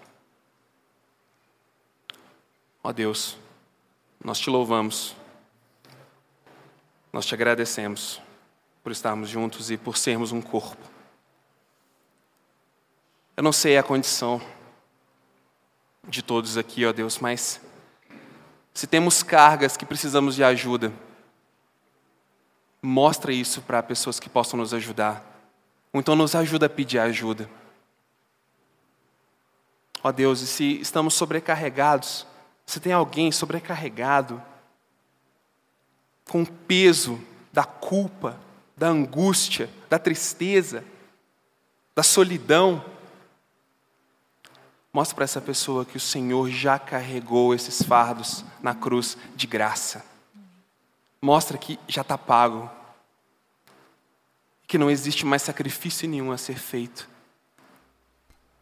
Ó 2.83 2.93
Deus, 2.93 3.39
nós 4.23 4.39
te 4.39 4.51
louvamos 4.51 5.15
Nós 7.13 7.25
te 7.25 7.33
agradecemos 7.33 8.21
por 8.83 8.93
estarmos 8.93 9.31
juntos 9.31 9.71
e 9.71 9.79
por 9.79 9.97
sermos 9.97 10.33
um 10.33 10.43
corpo. 10.43 10.85
Eu 13.35 13.43
não 13.43 13.53
sei 13.53 13.79
a 13.79 13.83
condição 13.83 14.39
de 16.09 16.23
todos 16.23 16.57
aqui, 16.57 16.85
ó 16.87 16.93
Deus, 16.93 17.19
mas 17.19 17.61
se 18.73 18.87
temos 18.87 19.23
cargas 19.23 19.77
que 19.77 19.87
precisamos 19.87 20.35
de 20.35 20.45
ajuda, 20.45 20.93
mostra 22.83 23.33
isso 23.33 23.63
para 23.63 23.83
pessoas 23.83 24.21
que 24.21 24.29
possam 24.29 24.59
nos 24.59 24.73
ajudar. 24.73 25.25
Ou 25.93 26.01
então 26.01 26.15
nos 26.15 26.35
ajuda 26.35 26.67
a 26.67 26.71
pedir 26.71 26.99
ajuda. 26.99 27.49
Ó 30.03 30.13
Deus, 30.13 30.41
e 30.41 30.47
se 30.47 30.81
estamos 30.81 31.15
sobrecarregados, 31.15 32.27
se 32.65 32.79
tem 32.79 32.93
alguém 32.93 33.33
sobrecarregado, 33.33 34.43
com 36.29 36.43
o 36.43 36.47
peso 36.47 37.21
da 37.53 37.65
culpa, 37.65 38.39
da 38.77 38.89
angústia, 38.89 39.71
da 39.89 39.99
tristeza, 39.99 40.85
da 41.95 42.03
solidão, 42.03 42.85
mostra 44.97 45.15
para 45.15 45.25
essa 45.25 45.43
pessoa 45.43 45.85
que 45.85 45.99
o 45.99 46.01
Senhor 46.01 46.49
já 46.49 46.79
carregou 46.79 47.55
esses 47.55 47.83
fardos 47.83 48.43
na 48.63 48.75
cruz 48.75 49.15
de 49.35 49.47
graça. 49.47 50.03
Mostra 51.21 51.59
que 51.59 51.79
já 51.87 52.01
está 52.01 52.17
pago, 52.17 52.71
que 54.67 54.79
não 54.79 54.91
existe 54.91 55.27
mais 55.27 55.43
sacrifício 55.43 56.09
nenhum 56.09 56.33
a 56.33 56.39
ser 56.39 56.59
feito. 56.59 57.07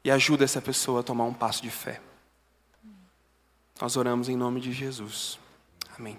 E 0.03 0.11
ajuda 0.11 0.43
essa 0.43 0.61
pessoa 0.61 1.01
a 1.01 1.03
tomar 1.05 1.23
um 1.23 1.33
passo 1.33 1.63
de 1.63 1.71
fé. 1.71 2.01
Nós 3.81 3.97
oramos 3.97 4.29
em 4.29 4.37
nome 4.37 4.61
de 4.61 4.73
Jesus. 4.73 5.39
Amém. 5.97 6.19